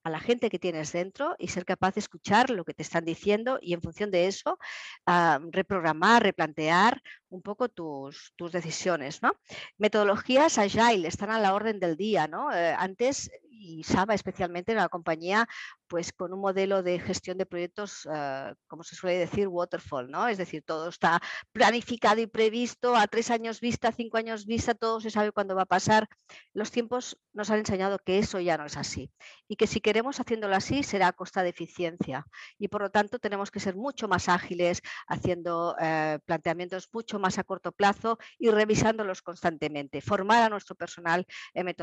a 0.07 0.09
la 0.09 0.19
gente 0.19 0.49
que 0.49 0.57
tienes 0.57 0.93
dentro 0.93 1.35
y 1.37 1.49
ser 1.49 1.65
capaz 1.65 1.95
de 1.95 1.99
escuchar 1.99 2.49
lo 2.49 2.63
que 2.63 2.73
te 2.73 2.81
están 2.81 3.03
diciendo 3.03 3.59
y 3.61 3.73
en 3.73 3.81
función 3.81 4.09
de 4.09 4.27
eso 4.27 4.57
ah, 5.05 5.39
reprogramar, 5.51 6.23
replantear 6.23 7.01
un 7.29 7.41
poco 7.41 7.67
tus, 7.67 8.33
tus 8.37 8.51
decisiones. 8.51 9.21
¿no? 9.21 9.33
Metodologías 9.77 10.57
agile 10.57 11.07
están 11.07 11.29
a 11.29 11.39
la 11.39 11.53
orden 11.53 11.79
del 11.79 11.97
día. 11.97 12.27
¿no? 12.27 12.51
Eh, 12.53 12.73
antes 12.77 13.29
y 13.59 13.83
Saba 13.83 14.13
especialmente 14.13 14.71
en 14.71 14.77
la 14.77 14.89
compañía, 14.89 15.47
pues 15.87 16.13
con 16.13 16.33
un 16.33 16.39
modelo 16.39 16.83
de 16.83 16.99
gestión 16.99 17.37
de 17.37 17.45
proyectos, 17.45 18.07
eh, 18.13 18.53
como 18.67 18.83
se 18.83 18.95
suele 18.95 19.17
decir, 19.17 19.47
waterfall, 19.47 20.09
¿no? 20.09 20.27
Es 20.27 20.37
decir, 20.37 20.63
todo 20.65 20.89
está 20.89 21.21
planificado 21.51 22.21
y 22.21 22.27
previsto 22.27 22.95
a 22.95 23.07
tres 23.07 23.31
años 23.31 23.59
vista, 23.59 23.91
cinco 23.91 24.17
años 24.17 24.45
vista, 24.45 24.73
todo 24.75 24.99
se 25.01 25.09
sabe 25.09 25.31
cuándo 25.31 25.55
va 25.55 25.63
a 25.63 25.65
pasar. 25.65 26.07
Los 26.53 26.71
tiempos 26.71 27.17
nos 27.33 27.49
han 27.49 27.59
enseñado 27.59 27.99
que 27.99 28.19
eso 28.19 28.39
ya 28.39 28.57
no 28.57 28.65
es 28.65 28.77
así 28.77 29.11
y 29.47 29.55
que 29.55 29.67
si 29.67 29.81
queremos 29.81 30.19
haciéndolo 30.19 30.55
así 30.55 30.83
será 30.83 31.07
a 31.07 31.13
costa 31.13 31.43
de 31.43 31.49
eficiencia 31.49 32.25
y 32.57 32.67
por 32.67 32.81
lo 32.81 32.89
tanto 32.89 33.19
tenemos 33.19 33.51
que 33.51 33.59
ser 33.59 33.75
mucho 33.75 34.07
más 34.07 34.29
ágiles, 34.29 34.81
haciendo 35.07 35.75
eh, 35.79 36.19
planteamientos 36.25 36.89
mucho 36.91 37.19
más 37.19 37.37
a 37.37 37.43
corto 37.43 37.71
plazo 37.71 38.17
y 38.37 38.49
revisándolos 38.49 39.21
constantemente. 39.21 40.01
Formar 40.01 40.43
a 40.43 40.49
nuestro 40.49 40.75
personal 40.75 41.25
en 41.53 41.75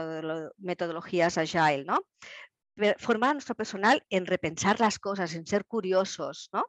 metodologías 0.58 1.38
agile, 1.38 1.84
¿no? 1.84 2.00
Formar 2.98 3.30
a 3.30 3.34
nuestro 3.34 3.54
personal 3.54 4.04
en 4.10 4.26
repensar 4.26 4.80
las 4.80 4.98
cosas, 4.98 5.34
en 5.34 5.46
ser 5.46 5.64
curiosos, 5.66 6.50
¿no? 6.52 6.64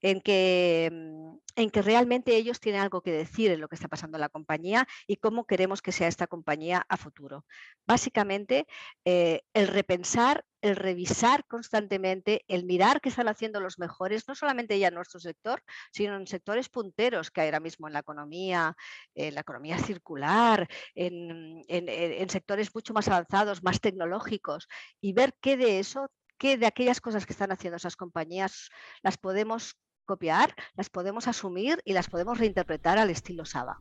En 0.00 0.20
que, 0.20 0.90
mm, 0.92 1.38
en 1.56 1.70
que 1.70 1.82
realmente 1.82 2.36
ellos 2.36 2.60
tienen 2.60 2.82
algo 2.82 3.00
que 3.00 3.12
decir 3.12 3.50
en 3.50 3.60
lo 3.60 3.68
que 3.68 3.76
está 3.76 3.88
pasando 3.88 4.16
en 4.18 4.20
la 4.20 4.28
compañía 4.28 4.86
y 5.06 5.16
cómo 5.16 5.46
queremos 5.46 5.82
que 5.82 5.92
sea 5.92 6.08
esta 6.08 6.26
compañía 6.26 6.84
a 6.88 6.96
futuro. 6.96 7.46
Básicamente, 7.86 8.66
eh, 9.04 9.40
el 9.54 9.68
repensar, 9.68 10.44
el 10.60 10.76
revisar 10.76 11.46
constantemente, 11.46 12.44
el 12.48 12.64
mirar 12.64 13.00
qué 13.00 13.08
están 13.08 13.28
haciendo 13.28 13.60
los 13.60 13.78
mejores, 13.78 14.28
no 14.28 14.34
solamente 14.34 14.78
ya 14.78 14.88
en 14.88 14.94
nuestro 14.94 15.20
sector, 15.20 15.62
sino 15.92 16.16
en 16.16 16.26
sectores 16.26 16.68
punteros 16.68 17.30
que 17.30 17.40
hay 17.40 17.48
ahora 17.48 17.60
mismo 17.60 17.86
en 17.86 17.94
la 17.94 18.00
economía, 18.00 18.74
en 19.14 19.34
la 19.34 19.40
economía 19.40 19.78
circular, 20.00 20.68
en, 20.94 21.64
en 21.68 22.30
sectores 22.30 22.74
mucho 22.74 22.92
más 22.94 23.08
avanzados, 23.08 23.62
más 23.62 23.80
tecnológicos, 23.80 24.68
y 25.00 25.12
ver 25.12 25.34
qué 25.40 25.56
de 25.56 25.78
eso 25.78 26.10
qué 26.38 26.56
de 26.56 26.66
aquellas 26.66 27.00
cosas 27.00 27.26
que 27.26 27.32
están 27.32 27.52
haciendo 27.52 27.76
esas 27.76 27.96
compañías 27.96 28.70
las 29.02 29.16
podemos 29.16 29.76
copiar, 30.04 30.54
las 30.74 30.88
podemos 30.88 31.28
asumir 31.28 31.80
y 31.84 31.92
las 31.92 32.08
podemos 32.08 32.38
reinterpretar 32.38 32.98
al 32.98 33.10
estilo 33.10 33.44
Saba. 33.44 33.80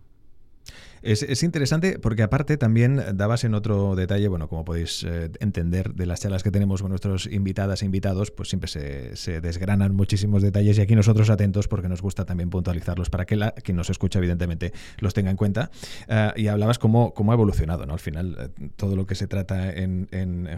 Es, 1.05 1.43
interesante 1.43 1.99
porque 1.99 2.23
aparte 2.23 2.57
también 2.57 2.99
dabas 3.13 3.43
en 3.43 3.53
otro 3.53 3.95
detalle, 3.95 4.27
bueno, 4.27 4.47
como 4.47 4.65
podéis 4.65 5.03
eh, 5.03 5.29
entender 5.39 5.93
de 5.93 6.07
las 6.07 6.21
charlas 6.21 6.41
que 6.41 6.49
tenemos 6.49 6.81
con 6.81 6.89
nuestros 6.89 7.27
invitadas 7.27 7.83
e 7.83 7.85
invitados, 7.85 8.31
pues 8.31 8.49
siempre 8.49 8.67
se, 8.67 9.41
desgranan 9.41 9.95
muchísimos 9.95 10.41
detalles 10.41 10.79
y 10.79 10.81
aquí 10.81 10.95
nosotros 10.95 11.29
atentos 11.29 11.67
porque 11.67 11.89
nos 11.89 12.01
gusta 12.01 12.25
también 12.25 12.49
puntualizarlos 12.49 13.11
para 13.11 13.25
que 13.25 13.35
la, 13.35 13.51
quien 13.51 13.77
nos 13.77 13.91
escucha 13.91 14.17
evidentemente 14.17 14.73
los 14.97 15.13
tenga 15.13 15.29
en 15.29 15.37
cuenta. 15.37 15.69
Eh, 16.07 16.31
y 16.37 16.47
hablabas 16.47 16.79
cómo, 16.79 17.13
cómo, 17.13 17.31
ha 17.31 17.35
evolucionado, 17.35 17.85
¿no? 17.85 17.93
Al 17.93 17.99
final 17.99 18.35
eh, 18.39 18.69
todo 18.75 18.95
lo 18.95 19.05
que 19.05 19.13
se 19.13 19.27
trata 19.27 19.71
en, 19.71 20.07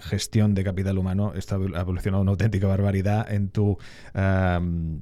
gestión 0.02 0.54
de 0.54 0.64
capital 0.64 0.98
humano 0.98 1.34
está, 1.36 1.56
ha 1.56 1.82
evolucionado 1.82 2.22
una 2.22 2.32
auténtica 2.32 2.68
barbaridad 2.68 3.30
en 3.32 3.50
tu 3.50 3.78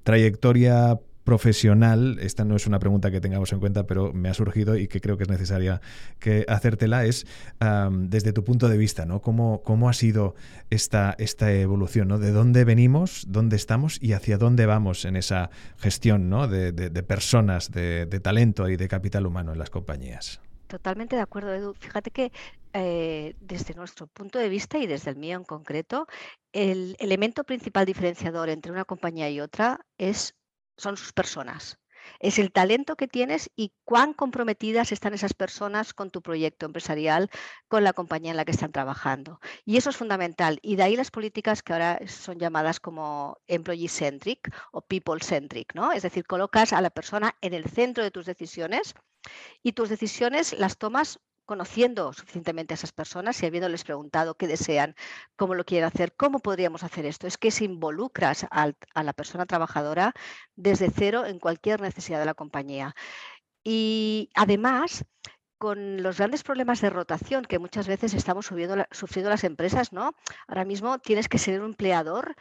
trayectoria 0.03 1.00
profesional, 1.25 2.17
esta 2.22 2.46
no 2.46 2.55
es 2.55 2.67
una 2.67 2.79
pregunta 2.79 3.12
que 3.12 3.20
tengamos 3.20 3.51
en 3.51 3.60
cuenta, 3.60 3.86
pero 3.86 4.13
me 4.13 4.29
ha 4.29 4.34
surgido 4.34 4.77
y 4.77 4.88
que 4.88 5.01
creo 5.01 5.17
que 5.17 5.24
es 5.24 5.29
necesaria 5.29 5.82
que 6.20 6.46
hacértela, 6.48 7.03
es 7.03 7.25
desde 7.91 8.32
tu 8.32 8.44
punto 8.44 8.70
de 8.70 8.77
vista, 8.77 9.05
¿no? 9.05 9.22
¿Cómo, 9.22 9.62
cómo 9.63 9.89
ha 9.89 9.94
sido 9.94 10.36
esta, 10.70 11.15
esta 11.17 11.51
evolución, 11.51 12.08
¿no? 12.08 12.20
¿De 12.20 12.32
dónde 12.32 12.63
venimos, 12.63 13.25
dónde 13.27 13.55
estamos 13.55 14.01
y 14.01 14.13
hacia 14.13 14.38
dónde 14.38 14.67
vamos 14.67 15.03
en 15.03 15.15
esa 15.15 15.50
gestión 15.77 16.29
¿no? 16.29 16.48
de, 16.48 16.72
personas, 17.03 17.72
de, 17.72 18.05
talento 18.22 18.70
y 18.70 18.77
de 18.77 18.88
capital 18.88 19.25
humano 19.25 19.51
en 19.51 19.60
las 19.60 19.72
compañías? 19.72 20.39
Totalmente 20.67 21.15
de 21.15 21.22
acuerdo, 21.22 21.53
Edu. 21.53 21.74
Fíjate 21.74 22.12
que 22.12 22.32
eh, 22.74 23.36
desde 23.39 23.74
nuestro 23.74 24.08
punto 24.08 24.39
de 24.39 24.50
vista 24.50 24.77
y 24.77 24.88
desde 24.88 25.12
el 25.12 25.17
mío 25.17 25.38
en 25.38 25.44
concreto, 25.44 26.08
el 26.53 26.96
elemento 27.00 27.44
principal 27.44 27.86
diferenciador 27.86 28.50
entre 28.50 28.72
una 28.72 28.86
compañía 28.86 29.29
y 29.29 29.39
otra 29.39 29.79
es 29.98 30.36
son 30.77 30.98
sus 30.98 31.13
personas. 31.13 31.79
Es 32.20 32.39
el 32.39 32.51
talento 32.51 32.96
que 32.96 33.08
tienes 33.08 33.50
y 33.55 33.74
cuán 33.84 34.13
comprometidas 34.13 34.91
están 34.91 35.13
esas 35.13 35.34
personas 35.34 35.94
con 35.94 36.10
tu 36.10 36.22
proyecto 36.22 36.65
empresarial, 36.65 37.29
con 37.67 37.84
la 37.84 37.94
compañía 37.94 38.32
en 38.32 38.38
la 38.38 38.46
que 38.46 38.51
están 38.51 38.72
trabajando. 38.72 39.39
Y 39.65 39.77
eso 39.77 39.89
es 39.89 39.98
fundamental. 39.98 40.60
Y 40.62 40.75
de 40.75 40.84
ahí 40.84 40.96
las 40.96 41.12
políticas 41.12 41.63
que 41.63 41.74
ahora 41.74 42.00
son 42.08 42.39
llamadas 42.39 42.79
como 42.79 43.38
employee 43.48 43.89
centric 43.89 44.53
o 44.72 44.82
people 44.82 45.20
centric, 45.22 45.74
¿no? 45.75 45.91
Es 45.91 46.03
decir, 46.03 46.25
colocas 46.25 46.74
a 46.74 46.82
la 46.82 46.89
persona 46.89 47.36
en 47.41 47.53
el 47.53 47.65
centro 47.70 48.03
de 48.03 48.12
tus 48.12 48.25
decisiones 48.25 48.94
y 49.63 49.74
tus 49.74 49.89
decisiones 49.89 50.53
las 50.53 50.77
tomas 50.77 51.20
conociendo 51.45 52.11
suficientemente 52.13 52.73
a 52.73 52.75
esas 52.75 52.91
personas 52.91 53.41
y 53.41 53.45
habiéndoles 53.45 53.83
preguntado 53.83 54.35
qué 54.35 54.47
desean, 54.47 54.95
cómo 55.35 55.55
lo 55.55 55.63
quieren 55.63 55.87
hacer, 55.87 56.13
cómo 56.15 56.39
podríamos 56.39 56.83
hacer 56.83 57.05
esto, 57.05 57.27
es 57.27 57.37
que 57.37 57.51
se 57.51 57.65
involucras 57.65 58.45
a 58.51 58.73
la 59.03 59.13
persona 59.13 59.45
trabajadora 59.45 60.13
desde 60.55 60.89
cero 60.89 61.25
en 61.25 61.39
cualquier 61.39 61.81
necesidad 61.81 62.19
de 62.19 62.25
la 62.25 62.33
compañía. 62.33 62.95
Y 63.63 64.29
además, 64.35 65.05
con 65.57 66.03
los 66.03 66.17
grandes 66.17 66.43
problemas 66.43 66.81
de 66.81 66.89
rotación 66.89 67.45
que 67.45 67.59
muchas 67.59 67.87
veces 67.87 68.13
estamos 68.13 68.45
sufriendo 68.45 69.29
las 69.29 69.43
empresas, 69.43 69.93
¿no? 69.93 70.11
Ahora 70.47 70.65
mismo 70.65 70.99
tienes 70.99 71.29
que 71.29 71.37
ser 71.37 71.59
un 71.61 71.67
empleador 71.67 72.35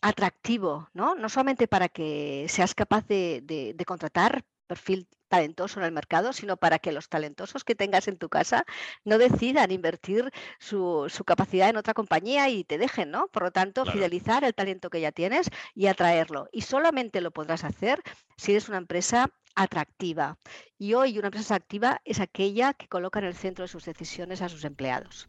atractivo, 0.00 0.88
¿no? 0.92 1.14
No 1.14 1.28
solamente 1.28 1.66
para 1.66 1.88
que 1.88 2.46
seas 2.48 2.74
capaz 2.74 3.06
de 3.06 3.84
contratar 3.86 4.44
perfil 4.66 5.08
talentoso 5.28 5.80
en 5.80 5.86
el 5.86 5.92
mercado, 5.92 6.32
sino 6.32 6.56
para 6.56 6.78
que 6.78 6.92
los 6.92 7.08
talentosos 7.08 7.64
que 7.64 7.74
tengas 7.74 8.08
en 8.08 8.18
tu 8.18 8.28
casa 8.28 8.64
no 9.04 9.18
decidan 9.18 9.70
invertir 9.70 10.30
su, 10.58 11.10
capacidad 11.26 11.68
en 11.68 11.76
otra 11.76 11.94
compañía 11.94 12.48
y 12.48 12.64
te 12.64 12.78
dejen, 12.78 13.10
¿no? 13.10 13.28
Por 13.28 13.44
lo 13.44 13.50
tanto, 13.50 13.84
fidelizar 13.84 14.44
el 14.44 14.54
talento 14.54 14.90
que 14.90 15.00
ya 15.00 15.12
tienes 15.12 15.50
y 15.74 15.86
atraerlo. 15.86 16.48
Y 16.52 16.62
solamente 16.62 17.20
lo 17.20 17.32
podrás 17.32 17.64
hacer 17.64 18.00
si 18.36 18.52
eres 18.52 18.68
una 18.68 18.78
empresa 18.78 19.30
atractiva. 19.56 20.38
Y 20.78 20.94
hoy 20.94 21.18
una 21.18 21.28
empresa 21.28 21.54
atractiva 21.54 22.00
es 22.04 22.20
aquella 22.20 22.74
que 22.74 22.88
coloca 22.88 23.18
en 23.18 23.26
el 23.26 23.34
centro 23.34 23.64
de 23.64 23.68
sus 23.68 23.84
decisiones 23.84 24.42
a 24.42 24.48
sus 24.48 24.64
empleados. 24.64 25.28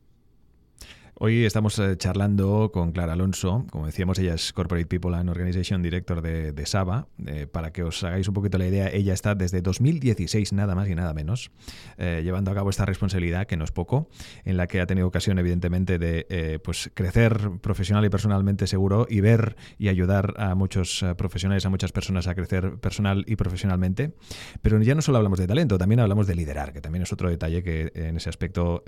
Hoy 1.17 1.45
estamos 1.45 1.79
eh, 1.79 1.95
charlando 1.95 2.71
con 2.73 2.91
Clara 2.91 3.13
Alonso, 3.13 3.65
como 3.71 3.85
decíamos, 3.85 4.19
ella 4.19 4.33
es 4.33 4.51
Corporate 4.51 4.85
People 4.85 5.15
and 5.15 5.29
Organization 5.29 5.81
Director 5.81 6.21
de, 6.21 6.65
Saba. 6.65 7.07
Eh, 7.25 7.47
para 7.47 7.71
que 7.71 7.83
os 7.83 8.03
hagáis 8.03 8.27
un 8.27 8.33
poquito 8.33 8.57
la 8.57 8.67
idea, 8.67 8.89
ella 8.89 9.13
está 9.13 9.33
desde 9.33 9.61
2016, 9.61 10.51
nada 10.51 10.75
más 10.75 10.89
y 10.89 10.95
nada 10.95 11.13
menos, 11.13 11.51
eh, 11.97 12.19
llevando 12.21 12.51
a 12.51 12.53
cabo 12.53 12.69
esta 12.69 12.83
responsabilidad, 12.83 13.47
que 13.47 13.55
no 13.55 13.63
es 13.63 13.71
poco, 13.71 14.09
en 14.43 14.57
la 14.57 14.67
que 14.67 14.81
ha 14.81 14.87
tenido 14.87 15.07
ocasión, 15.07 15.39
evidentemente, 15.39 15.99
de 15.99 16.59
pues 16.61 16.91
crecer 16.93 17.49
profesional 17.61 18.03
y 18.03 18.09
personalmente 18.09 18.67
seguro 18.67 19.07
y 19.09 19.21
ver 19.21 19.55
y 19.77 19.87
ayudar 19.87 20.33
a 20.35 20.53
muchos 20.53 21.05
profesionales, 21.17 21.65
a 21.65 21.69
muchas 21.69 21.93
personas 21.93 22.27
a 22.27 22.35
crecer 22.35 22.77
personal 22.79 23.23
y 23.25 23.37
profesionalmente. 23.37 24.15
Pero 24.61 24.81
ya 24.81 24.95
no 24.95 25.01
solo 25.01 25.19
hablamos 25.19 25.39
de 25.39 25.47
talento, 25.47 25.77
también 25.77 26.01
hablamos 26.01 26.27
de 26.27 26.35
liderar, 26.35 26.73
que 26.73 26.81
también 26.81 27.03
es 27.03 27.13
otro 27.13 27.29
detalle 27.29 27.63
que 27.63 27.93
en 27.95 28.17
ese 28.17 28.27
aspecto, 28.27 28.83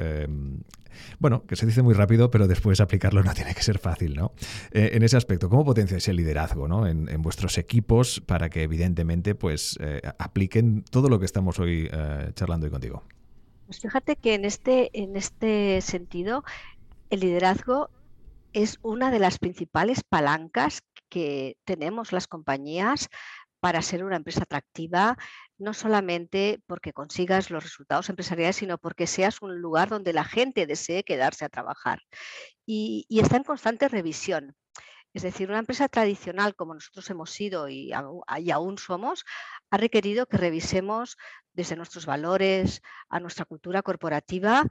bueno, 1.19 1.45
que 1.45 1.55
se 1.55 1.65
dice 1.65 1.81
muy 1.81 1.93
rápido 1.93 2.16
pero 2.31 2.47
después 2.47 2.79
aplicarlo 2.79 3.23
no 3.23 3.33
tiene 3.33 3.53
que 3.53 3.61
ser 3.61 3.79
fácil, 3.79 4.15
¿no? 4.15 4.31
Eh, 4.71 4.91
en 4.93 5.03
ese 5.03 5.17
aspecto, 5.17 5.49
¿cómo 5.49 5.63
potenciáis 5.63 6.07
el 6.07 6.15
liderazgo 6.17 6.67
¿no? 6.67 6.87
en, 6.87 7.21
vuestros 7.21 7.57
equipos 7.57 8.21
para 8.25 8.49
que 8.49 8.63
evidentemente 8.63 9.35
pues 9.35 9.77
eh, 9.81 10.01
apliquen 10.17 10.83
todo 10.83 11.09
lo 11.09 11.19
que 11.19 11.25
estamos 11.25 11.59
hoy 11.59 11.89
eh, 11.91 12.31
charlando 12.33 12.65
hoy 12.65 12.71
contigo? 12.71 13.03
Pues 13.65 13.79
fíjate 13.79 14.15
que 14.15 14.33
en 14.33 14.45
este, 14.45 14.89
en 14.93 15.15
este 15.15 15.81
sentido, 15.81 16.43
el 17.09 17.19
liderazgo 17.19 17.89
es 18.53 18.79
una 18.81 19.11
de 19.11 19.19
las 19.19 19.39
principales 19.39 20.01
palancas 20.07 20.81
que 21.09 21.57
tenemos 21.65 22.11
las 22.11 22.27
compañías 22.27 23.09
para 23.59 23.81
ser 23.81 24.03
una 24.03 24.17
empresa 24.17 24.43
atractiva, 24.43 25.17
no 25.57 25.73
solamente 25.73 26.61
porque 26.67 26.93
consigas 26.93 27.49
los 27.49 27.63
resultados 27.63 28.09
empresariales, 28.09 28.57
sino 28.57 28.77
porque 28.77 29.07
seas 29.07 29.41
un 29.41 29.59
lugar 29.59 29.89
donde 29.89 30.13
la 30.13 30.23
gente 30.23 30.67
desee 30.67 31.03
quedarse 31.03 31.45
a 31.45 31.49
trabajar. 31.49 32.01
Y, 32.65 33.07
está 33.09 33.37
en 33.37 33.43
constante 33.43 33.87
revisión. 33.87 34.55
Es 35.13 35.23
decir, 35.23 35.49
una 35.49 35.59
empresa 35.59 35.87
tradicional 35.87 36.55
como 36.55 36.75
nosotros 36.75 37.09
hemos 37.09 37.31
sido 37.31 37.69
y, 37.69 37.91
y, 38.37 38.51
aún 38.51 38.77
somos, 38.77 39.25
ha 39.71 39.77
requerido 39.77 40.27
que 40.27 40.37
revisemos 40.37 41.17
desde 41.53 41.75
nuestros 41.75 42.05
valores 42.05 42.81
a 43.09 43.19
nuestra 43.19 43.45
cultura 43.45 43.81
corporativa 43.81 44.63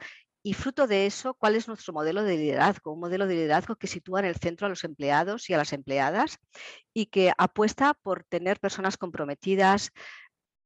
y 0.46 0.52
fruto 0.54 0.86
de 0.86 1.06
eso, 1.06 1.34
¿cuál 1.34 1.56
es 1.56 1.66
nuestro 1.66 1.92
modelo 1.92 2.22
de 2.22 2.36
liderazgo? 2.36 2.92
Un 2.92 3.00
modelo 3.00 3.26
de 3.26 3.34
liderazgo 3.34 3.74
que 3.74 3.88
sitúa 3.88 4.20
en 4.20 4.26
el 4.26 4.36
centro 4.36 4.66
a 4.68 4.70
los 4.70 4.84
empleados 4.84 5.50
y 5.50 5.54
a 5.54 5.56
las 5.56 5.72
empleadas 5.72 6.38
y 6.94 7.06
que 7.06 7.32
apuesta 7.36 7.94
por 7.94 8.22
tener 8.22 8.60
personas 8.60 8.96
comprometidas, 8.96 9.90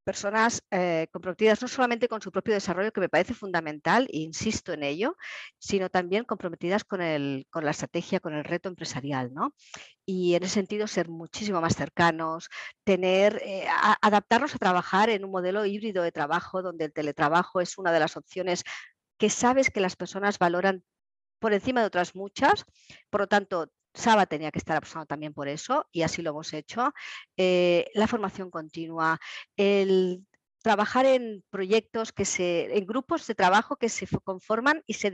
personas 0.05 0.63
eh, 0.71 1.07
comprometidas 1.11 1.63
no 1.63 1.69
solamente 1.69 2.09
con 2.09 2.21
su 2.21 2.31
propio 2.31 2.53
desarrollo, 2.53 2.93
que 2.93 3.01
me 3.01 3.09
parece 3.09 3.33
fundamental, 3.33 4.07
e 4.13 4.19
insisto 4.19 4.75
en 4.75 4.83
ello, 4.83 5.17
sino 5.59 5.89
también 5.89 6.25
comprometidas 6.25 6.85
con, 6.85 7.01
el, 7.01 7.47
con 7.49 7.65
la 7.65 7.71
estrategia, 7.71 8.21
con 8.21 8.35
el 8.35 8.45
reto 8.45 8.69
empresarial. 8.69 9.33
¿no? 9.33 9.55
Y 10.05 10.35
en 10.35 10.43
ese 10.43 10.57
sentido, 10.57 10.89
ser 10.89 11.09
muchísimo 11.09 11.63
más 11.63 11.75
cercanos, 11.75 12.51
tener, 12.85 13.41
eh, 13.43 13.67
adaptarnos 14.03 14.55
a 14.55 14.59
trabajar 14.59 15.09
en 15.09 15.25
un 15.25 15.31
modelo 15.31 15.65
híbrido 15.65 16.03
de 16.03 16.13
trabajo, 16.13 16.61
donde 16.61 16.85
el 16.85 16.93
teletrabajo 16.93 17.63
es 17.63 17.79
una 17.79 17.93
de 17.93 18.01
las 18.01 18.19
opciones 18.19 18.63
que 19.21 19.29
sabes 19.29 19.71
que 19.71 19.81
las 19.81 19.97
personas 19.97 20.39
valoran 20.39 20.83
por 21.41 21.53
encima 21.53 21.83
de 21.83 21.87
otras 21.89 22.17
muchas. 22.17 22.65
Por 23.11 23.21
lo 23.21 23.27
tanto, 23.27 23.71
Saba 23.93 24.25
tenía 24.25 24.51
que 24.51 24.59
estar 24.59 24.79
apostando 24.79 25.05
también 25.05 25.35
por 25.35 25.47
eso 25.47 25.87
y 25.93 26.03
así 26.03 26.23
lo 26.23 26.31
hemos 26.31 26.55
hecho. 26.55 26.95
Eh, 27.37 27.91
la 27.93 28.07
formación 28.07 28.51
continua, 28.51 29.21
el 29.59 30.27
trabajar 30.63 31.05
en 31.05 31.45
proyectos 31.51 32.13
que 32.13 32.25
se, 32.25 32.75
en 32.77 32.87
grupos 32.87 33.27
de 33.27 33.35
trabajo 33.35 33.77
que 33.77 33.91
se 33.91 34.07
conforman 34.25 34.83
y 34.87 34.95
se, 34.95 35.13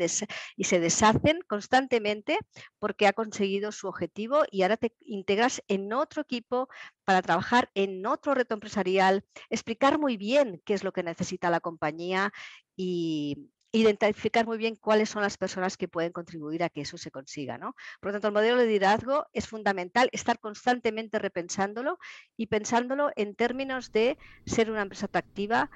y 0.57 0.65
se 0.65 0.81
deshacen 0.81 1.41
constantemente 1.49 2.39
porque 2.79 3.09
ha 3.09 3.13
conseguido 3.13 3.73
su 3.73 3.89
objetivo 3.89 4.45
y 4.53 4.63
ahora 4.63 4.77
te 4.77 4.95
integras 5.01 5.63
en 5.67 5.93
otro 5.93 6.23
equipo 6.23 6.69
para 7.05 7.23
trabajar 7.23 7.71
en 7.75 8.07
otro 8.07 8.35
reto 8.35 8.55
empresarial, 8.55 9.25
explicar 9.51 9.99
muy 9.99 10.17
bien 10.17 10.63
qué 10.65 10.75
es 10.75 10.85
lo 10.85 10.93
que 10.93 11.03
necesita 11.03 11.51
la 11.51 11.61
compañía 11.61 12.33
y, 12.77 13.51
identificar 13.77 14.47
muy 14.47 14.59
bien 14.59 14.77
cuáles 14.77 15.11
son 15.11 15.23
las 15.23 15.37
personas 15.37 15.77
que 15.77 15.89
pueden 15.89 16.13
contribuir 16.13 16.63
a 16.63 16.69
que 16.69 16.83
eso 16.83 16.99
se 16.99 17.11
consiga. 17.11 17.59
¿no? 17.59 17.75
Por 18.01 18.09
lo 18.09 18.13
tanto, 18.13 18.29
el 18.29 18.35
modelo 18.35 18.59
de 18.59 18.67
liderazgo 18.67 19.27
es 19.33 19.47
fundamental 19.47 20.09
estar 20.13 20.39
constantemente 20.39 21.19
repensándolo 21.19 21.99
y 22.37 22.47
pensándolo 22.47 23.11
en 23.17 23.35
términos 23.35 23.93
de 23.93 24.19
ser 24.45 24.71
una 24.71 24.83
empresa 24.83 25.07
atractiva 25.07 25.71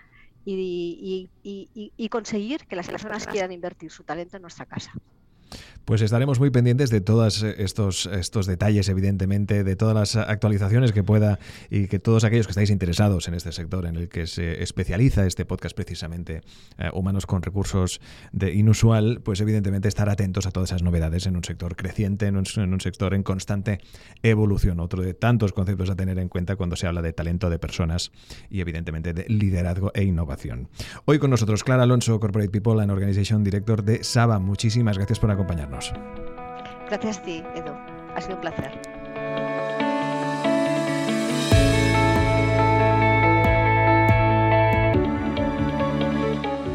y, 0.44 1.30
y 1.42 2.08
conseguir 2.08 2.66
que 2.66 2.76
las 2.76 2.88
personas 2.88 3.26
quieran 3.26 3.52
invertir 3.52 3.90
su 3.90 4.04
talento 4.04 4.36
en 4.36 4.42
nuestra 4.42 4.66
casa. 4.66 4.92
Pues 5.84 6.02
estaremos 6.02 6.38
muy 6.38 6.50
pendientes 6.50 6.90
de 6.90 7.00
todos 7.00 7.42
estos, 7.42 8.06
estos 8.06 8.46
detalles, 8.46 8.88
evidentemente, 8.88 9.64
de 9.64 9.76
todas 9.76 9.94
las 9.94 10.16
actualizaciones 10.16 10.92
que 10.92 11.02
pueda 11.02 11.40
y 11.68 11.88
que 11.88 11.98
todos 11.98 12.22
aquellos 12.22 12.46
que 12.46 12.52
estáis 12.52 12.70
interesados 12.70 13.26
en 13.26 13.34
este 13.34 13.50
sector 13.50 13.86
en 13.86 13.96
el 13.96 14.08
que 14.08 14.26
se 14.26 14.62
especializa 14.62 15.26
este 15.26 15.44
podcast 15.44 15.74
precisamente, 15.74 16.42
eh, 16.78 16.90
Humanos 16.92 17.26
con 17.26 17.42
Recursos 17.42 18.00
de 18.30 18.54
Inusual, 18.54 19.20
pues 19.24 19.40
evidentemente 19.40 19.88
estar 19.88 20.08
atentos 20.08 20.46
a 20.46 20.52
todas 20.52 20.70
esas 20.70 20.82
novedades 20.82 21.26
en 21.26 21.36
un 21.36 21.42
sector 21.42 21.74
creciente, 21.74 22.26
en 22.26 22.36
un, 22.36 22.80
sector 22.80 23.14
en 23.14 23.22
constante 23.22 23.80
evolución. 24.22 24.78
Otro 24.78 25.02
de 25.02 25.14
tantos 25.14 25.52
conceptos 25.52 25.90
a 25.90 25.96
tener 25.96 26.18
en 26.18 26.28
cuenta 26.28 26.54
cuando 26.56 26.76
se 26.76 26.86
habla 26.86 27.02
de 27.02 27.12
talento 27.12 27.50
de 27.50 27.58
personas 27.58 28.12
y 28.48 28.60
evidentemente 28.60 29.12
de 29.12 29.24
liderazgo 29.28 29.90
e 29.94 30.04
innovación. 30.04 30.68
Hoy 31.06 31.18
con 31.18 31.30
nosotros 31.30 31.64
Clara 31.64 31.82
Alonso, 31.82 32.20
Corporate 32.20 32.50
People 32.50 32.80
and 32.80 32.92
Organization 32.92 33.42
Director 33.42 33.82
de 33.82 34.04
Saba. 34.04 34.38
Muchísimas 34.38 34.96
gracias 34.96 35.18
por. 35.18 35.39
Gracias 36.88 37.18
a 37.18 37.22
ti, 37.22 37.44
Edu. 37.54 37.72
Ha 38.14 38.20
sido 38.20 38.34
un 38.34 38.40
placer. 38.40 38.80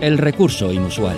El 0.01 0.17
recurso 0.17 0.72
inusual. 0.72 1.17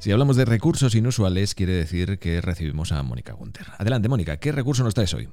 Si 0.00 0.10
hablamos 0.10 0.36
de 0.36 0.46
recursos 0.46 0.94
inusuales, 0.94 1.54
quiere 1.54 1.74
decir 1.74 2.18
que 2.18 2.40
recibimos 2.40 2.90
a 2.90 3.02
Mónica 3.02 3.34
Gunter. 3.34 3.66
Adelante, 3.78 4.08
Mónica, 4.08 4.38
¿qué 4.38 4.50
recurso 4.50 4.82
nos 4.82 4.94
traes 4.94 5.12
hoy? 5.12 5.28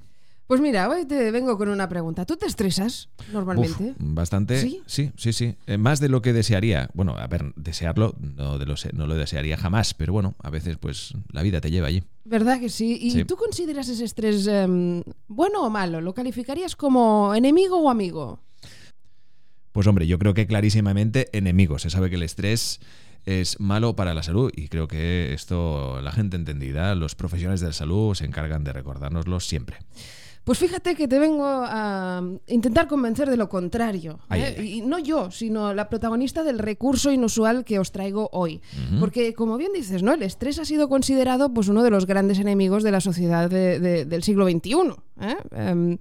Pues 0.48 0.62
mira, 0.62 0.88
hoy 0.88 1.06
te 1.06 1.30
vengo 1.32 1.58
con 1.58 1.68
una 1.68 1.90
pregunta. 1.90 2.26
¿Tú 2.26 2.38
te 2.38 2.46
estresas 2.46 3.10
normalmente? 3.34 3.96
bastante. 4.00 4.62
¿Sí? 4.62 4.82
Sí, 4.86 5.34
sí, 5.34 5.56
eh, 5.66 5.78
más 5.78 6.00
de 6.00 6.08
lo 6.08 6.22
que 6.22 6.32
desearía. 6.32 6.90
Bueno, 6.94 7.18
a 7.18 7.28
ver, 7.28 7.54
desearlo 7.58 8.16
no, 8.18 8.58
de 8.58 8.66
lo, 8.66 8.76
no 8.94 9.08
lo 9.08 9.16
desearía 9.16 9.58
jamás, 9.58 9.94
pero 9.94 10.14
bueno, 10.14 10.36
a 10.42 10.50
veces 10.50 10.78
pues 10.78 11.14
la 11.34 11.42
vida 11.44 11.60
te 11.60 11.70
lleva 11.70 11.88
allí. 11.88 12.02
¿Verdad 12.24 12.62
que 12.62 12.70
sí? 12.70 12.98
¿Y 13.02 13.26
tú 13.26 13.36
consideras 13.36 13.90
ese 13.90 14.06
estrés 14.06 14.48
em, 14.48 15.04
bueno 15.28 15.66
o 15.66 15.70
malo? 15.70 16.00
¿Lo 16.00 16.14
calificarías 16.14 16.78
como 16.78 17.36
enemigo 17.36 17.82
o 17.82 17.90
amigo? 17.90 18.40
Pues 19.74 19.86
hombre, 19.86 20.08
yo 20.08 20.18
creo 20.18 20.34
que 20.34 20.48
clarísimamente 20.48 21.28
enemigo. 21.38 21.78
Se 21.78 21.90
sabe 21.90 22.10
que 22.10 22.16
el 22.16 22.24
estrés 22.24 22.80
es 23.26 23.60
malo 23.60 23.98
para 23.98 24.14
la 24.14 24.24
salud 24.24 24.50
y 24.56 24.70
creo 24.70 24.88
que 24.88 25.34
esto 25.34 26.00
la 26.02 26.14
gente 26.14 26.38
entendida, 26.38 26.96
los 26.96 27.16
profesionales 27.16 27.60
de 27.60 27.68
la 27.68 27.74
salud 27.74 28.16
se 28.16 28.24
encargan 28.24 28.64
de 28.64 28.72
recordárnoslo 28.72 29.42
siempre. 29.42 29.80
Pues 30.48 30.60
fíjate 30.60 30.96
que 30.96 31.10
te 31.10 31.20
vengo 31.20 31.44
a 31.46 32.24
intentar 32.48 32.88
convencer 32.88 33.30
de 33.30 33.36
lo 33.36 33.50
contrario. 33.50 34.18
¿eh? 34.32 34.64
Y 34.64 34.82
no 34.82 34.98
yo, 34.98 35.30
sino 35.30 35.74
la 35.74 35.90
protagonista 35.90 36.42
del 36.42 36.58
recurso 36.58 37.12
inusual 37.12 37.66
que 37.66 37.80
os 37.80 37.92
traigo 37.92 38.30
hoy. 38.32 38.62
Porque, 38.98 39.34
como 39.34 39.58
bien 39.58 39.74
dices, 39.74 40.04
¿no? 40.04 40.14
El 40.14 40.24
estrés 40.24 40.58
ha 40.60 40.64
sido 40.64 40.88
considerado 40.88 41.54
pues, 41.54 41.68
uno 41.68 41.84
de 41.84 41.90
los 41.90 42.06
grandes 42.06 42.40
enemigos 42.40 42.84
de 42.84 42.92
la 42.92 43.02
sociedad 43.02 43.50
del 43.50 44.24
siglo 44.24 44.50
XXI. 44.50 44.72
¿eh? 45.20 45.36
Em, 45.52 45.98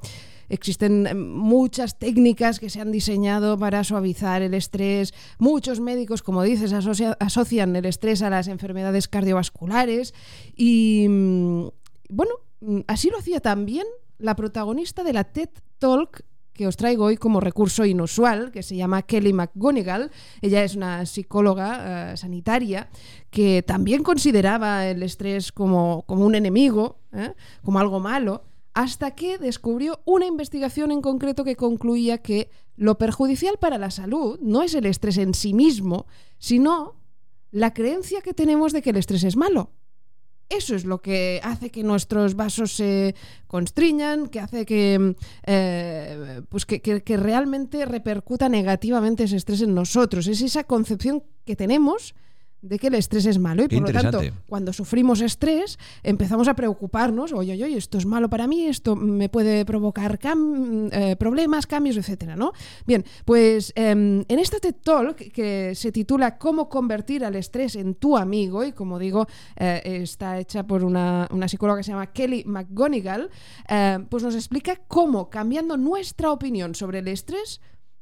existen 0.48 1.28
muchas 1.34 1.98
técnicas 1.98 2.60
que 2.60 2.70
se 2.70 2.80
han 2.80 2.92
diseñado 2.92 3.58
para 3.58 3.82
suavizar 3.82 4.42
el 4.42 4.54
estrés. 4.54 5.12
Muchos 5.40 5.80
médicos, 5.80 6.22
como 6.22 6.44
dices, 6.44 6.72
asocian 6.72 7.74
el 7.74 7.84
estrés 7.84 8.22
a 8.22 8.30
las 8.30 8.46
enfermedades 8.46 9.08
cardiovasculares. 9.08 10.14
Y 10.54 11.08
mm, 11.08 11.66
bueno, 12.10 12.34
mm, 12.60 12.82
así 12.86 13.10
lo 13.10 13.18
hacía 13.18 13.40
también 13.40 13.86
la 14.18 14.36
protagonista 14.36 15.02
de 15.04 15.12
la 15.12 15.24
TED 15.24 15.50
Talk 15.78 16.24
que 16.56 16.66
os 16.66 16.76
traigo 16.76 17.04
hoy 17.04 17.16
como 17.16 17.40
recurso 17.40 17.84
inusual, 17.84 18.50
que 18.50 18.62
se 18.62 18.76
llama 18.76 19.02
Kelly 19.02 19.32
McGonigal. 19.32 20.10
Ella 20.40 20.64
es 20.64 20.74
una 20.74 21.04
psicóloga 21.04 22.12
eh, 22.12 22.16
sanitaria 22.16 22.88
que 23.30 23.62
también 23.62 24.02
consideraba 24.02 24.86
el 24.86 25.02
estrés 25.02 25.52
como, 25.52 26.04
como 26.06 26.24
un 26.24 26.34
enemigo, 26.34 26.98
¿eh? 27.12 27.34
como 27.62 27.78
algo 27.78 28.00
malo, 28.00 28.44
hasta 28.72 29.14
que 29.14 29.38
descubrió 29.38 30.00
una 30.06 30.26
investigación 30.26 30.90
en 30.90 31.02
concreto 31.02 31.44
que 31.44 31.56
concluía 31.56 32.18
que 32.18 32.50
lo 32.76 32.98
perjudicial 32.98 33.58
para 33.58 33.78
la 33.78 33.90
salud 33.90 34.38
no 34.40 34.62
es 34.62 34.74
el 34.74 34.86
estrés 34.86 35.18
en 35.18 35.34
sí 35.34 35.54
mismo, 35.54 36.06
sino 36.38 36.94
la 37.50 37.72
creencia 37.72 38.20
que 38.22 38.34
tenemos 38.34 38.72
de 38.72 38.82
que 38.82 38.90
el 38.90 38.96
estrés 38.96 39.24
es 39.24 39.36
malo. 39.36 39.70
Eso 40.48 40.76
es 40.76 40.84
lo 40.84 41.02
que 41.02 41.40
hace 41.42 41.70
que 41.70 41.82
nuestros 41.82 42.36
vasos 42.36 42.72
se 42.72 43.14
constriñan, 43.48 44.28
que 44.28 44.38
hace 44.38 44.64
que, 44.64 45.16
eh, 45.44 46.42
pues 46.48 46.64
que, 46.64 46.80
que, 46.80 47.16
realmente 47.16 47.84
repercuta 47.84 48.48
negativamente 48.48 49.24
ese 49.24 49.36
estrés 49.36 49.62
en 49.62 49.74
nosotros. 49.74 50.28
Es 50.28 50.42
esa 50.42 50.64
concepción 50.64 51.24
que 51.44 51.56
tenemos 51.56 52.14
de 52.62 52.78
que 52.78 52.88
el 52.88 52.94
estrés 52.94 53.26
es 53.26 53.38
malo 53.38 53.64
y 53.64 53.68
por 53.68 53.82
lo 53.82 53.92
tanto 53.92 54.20
cuando 54.48 54.72
sufrimos 54.72 55.20
estrés 55.20 55.78
empezamos 56.02 56.48
a 56.48 56.54
preocuparnos 56.54 57.32
oye 57.32 57.52
oye 57.52 57.76
esto 57.76 57.98
es 57.98 58.06
malo 58.06 58.28
para 58.28 58.46
mí 58.46 58.66
esto 58.66 58.96
me 58.96 59.28
puede 59.28 59.64
provocar 59.64 60.18
eh, 60.92 61.16
problemas 61.18 61.66
cambios 61.66 61.96
etcétera 61.96 62.34
no 62.34 62.52
bien 62.86 63.04
pues 63.24 63.72
em, 63.76 64.24
en 64.28 64.38
esta 64.38 64.58
TED 64.58 64.74
Talk 64.82 65.16
que 65.16 65.74
se 65.74 65.92
titula 65.92 66.38
cómo 66.38 66.68
convertir 66.68 67.24
al 67.24 67.36
estrés 67.36 67.76
en 67.76 67.94
tu 67.94 68.16
amigo 68.16 68.64
y 68.64 68.72
como 68.72 68.98
digo 68.98 69.26
eh, 69.56 70.00
está 70.02 70.38
hecha 70.38 70.66
por 70.66 70.82
una, 70.82 71.28
psicóloga 71.46 71.78
que 71.78 71.84
se 71.84 71.92
llama 71.92 72.12
Kelly 72.12 72.44
McGonigal 72.46 73.30
eh, 73.68 73.98
pues 74.08 74.22
nos 74.22 74.34
explica 74.34 74.76
cómo 74.88 75.30
cambiando 75.30 75.76
nuestra 75.76 76.32
opinión 76.32 76.74
sobre 76.74 77.00
el 77.00 77.08
estrés 77.08 77.60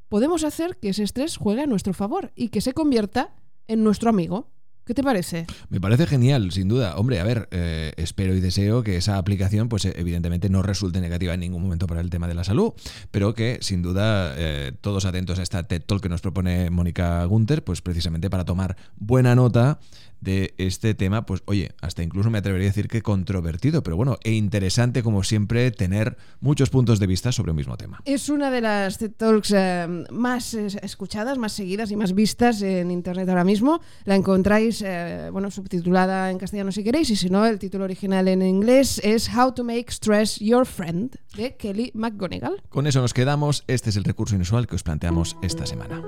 podemos 0.08 0.44
hacer 0.44 0.76
que 0.76 0.90
ese 0.90 1.02
estrés 1.02 1.36
juegue 1.36 1.62
a 1.62 1.66
nuestro 1.66 1.92
favor 1.92 2.32
y 2.34 2.48
que 2.48 2.60
se 2.60 2.72
convierta 2.72 3.34
en 3.68 3.84
nuestro 3.84 4.10
amigo. 4.10 4.50
¿Qué 4.86 4.92
te 4.92 5.02
parece? 5.02 5.46
Me 5.70 5.80
parece 5.80 6.06
genial, 6.06 6.52
sin 6.52 6.68
duda. 6.68 6.96
Hombre, 6.96 7.18
a 7.18 7.24
ver, 7.24 7.48
eh, 7.52 7.92
espero 7.96 8.34
y 8.34 8.40
deseo 8.40 8.82
que 8.82 8.96
esa 8.96 9.16
aplicación, 9.16 9.70
pues 9.70 9.86
evidentemente 9.86 10.50
no 10.50 10.62
resulte 10.62 11.00
negativa 11.00 11.32
en 11.32 11.40
ningún 11.40 11.62
momento 11.62 11.86
para 11.86 12.02
el 12.02 12.10
tema 12.10 12.28
de 12.28 12.34
la 12.34 12.44
salud, 12.44 12.74
pero 13.10 13.32
que 13.32 13.56
sin 13.62 13.80
duda 13.80 14.34
eh, 14.36 14.72
todos 14.82 15.06
atentos 15.06 15.38
a 15.38 15.42
esta 15.42 15.62
TED 15.62 15.82
Talk 15.86 16.02
que 16.02 16.10
nos 16.10 16.20
propone 16.20 16.68
Mónica 16.68 17.24
Gunther, 17.24 17.64
pues 17.64 17.80
precisamente 17.80 18.28
para 18.28 18.44
tomar 18.44 18.76
buena 18.96 19.34
nota 19.34 19.80
de 20.24 20.54
este 20.58 20.94
tema, 20.94 21.26
pues 21.26 21.42
oye, 21.44 21.72
hasta 21.80 22.02
incluso 22.02 22.30
me 22.30 22.38
atrevería 22.38 22.66
a 22.66 22.70
decir 22.70 22.88
que 22.88 23.02
controvertido, 23.02 23.82
pero 23.82 23.96
bueno, 23.96 24.18
e 24.24 24.32
interesante 24.32 25.02
como 25.02 25.22
siempre 25.22 25.70
tener 25.70 26.16
muchos 26.40 26.70
puntos 26.70 26.98
de 26.98 27.06
vista 27.06 27.30
sobre 27.30 27.52
un 27.52 27.56
mismo 27.56 27.76
tema. 27.76 28.00
Es 28.04 28.28
una 28.28 28.50
de 28.50 28.60
las 28.60 28.98
TED 28.98 29.12
Talks 29.12 29.52
eh, 29.54 30.04
más 30.10 30.54
escuchadas, 30.54 31.38
más 31.38 31.52
seguidas 31.52 31.90
y 31.90 31.96
más 31.96 32.14
vistas 32.14 32.62
en 32.62 32.90
Internet 32.90 33.28
ahora 33.28 33.44
mismo. 33.44 33.80
La 34.04 34.16
encontráis, 34.16 34.82
eh, 34.84 35.28
bueno, 35.30 35.50
subtitulada 35.50 36.30
en 36.30 36.38
castellano 36.38 36.72
si 36.72 36.82
queréis, 36.82 37.10
y 37.10 37.16
si 37.16 37.28
no, 37.30 37.46
el 37.46 37.58
título 37.58 37.84
original 37.84 38.26
en 38.28 38.42
inglés 38.42 39.00
es 39.04 39.28
How 39.28 39.52
to 39.52 39.62
Make 39.62 39.86
Stress 39.90 40.38
Your 40.40 40.66
Friend, 40.66 41.14
de 41.36 41.56
Kelly 41.56 41.92
McGonigal. 41.94 42.62
Con 42.70 42.86
eso 42.86 43.00
nos 43.00 43.12
quedamos. 43.12 43.64
Este 43.66 43.90
es 43.90 43.96
el 43.96 44.04
recurso 44.04 44.34
inusual 44.34 44.66
que 44.66 44.76
os 44.76 44.82
planteamos 44.82 45.36
esta 45.42 45.66
semana. 45.66 46.02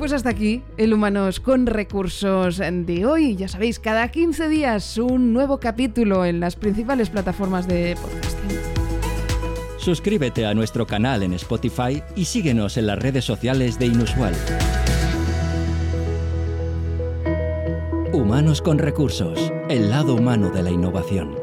Pues 0.00 0.14
hasta 0.14 0.30
aquí 0.30 0.62
el 0.78 0.94
Humanos 0.94 1.40
con 1.40 1.66
Recursos 1.66 2.56
de 2.56 3.04
hoy. 3.04 3.36
Ya 3.36 3.48
sabéis, 3.48 3.78
cada 3.78 4.08
15 4.08 4.48
días 4.48 4.96
un 4.96 5.34
nuevo 5.34 5.60
capítulo 5.60 6.24
en 6.24 6.40
las 6.40 6.56
principales 6.56 7.10
plataformas 7.10 7.68
de 7.68 7.98
podcasting. 8.00 8.58
Suscríbete 9.76 10.46
a 10.46 10.54
nuestro 10.54 10.86
canal 10.86 11.22
en 11.22 11.34
Spotify 11.34 12.02
y 12.16 12.24
síguenos 12.24 12.78
en 12.78 12.86
las 12.86 12.98
redes 12.98 13.26
sociales 13.26 13.78
de 13.78 13.86
Inusual. 13.88 14.34
Humanos 18.14 18.62
con 18.62 18.78
Recursos, 18.78 19.52
el 19.68 19.90
lado 19.90 20.14
humano 20.14 20.48
de 20.48 20.62
la 20.62 20.70
innovación. 20.70 21.39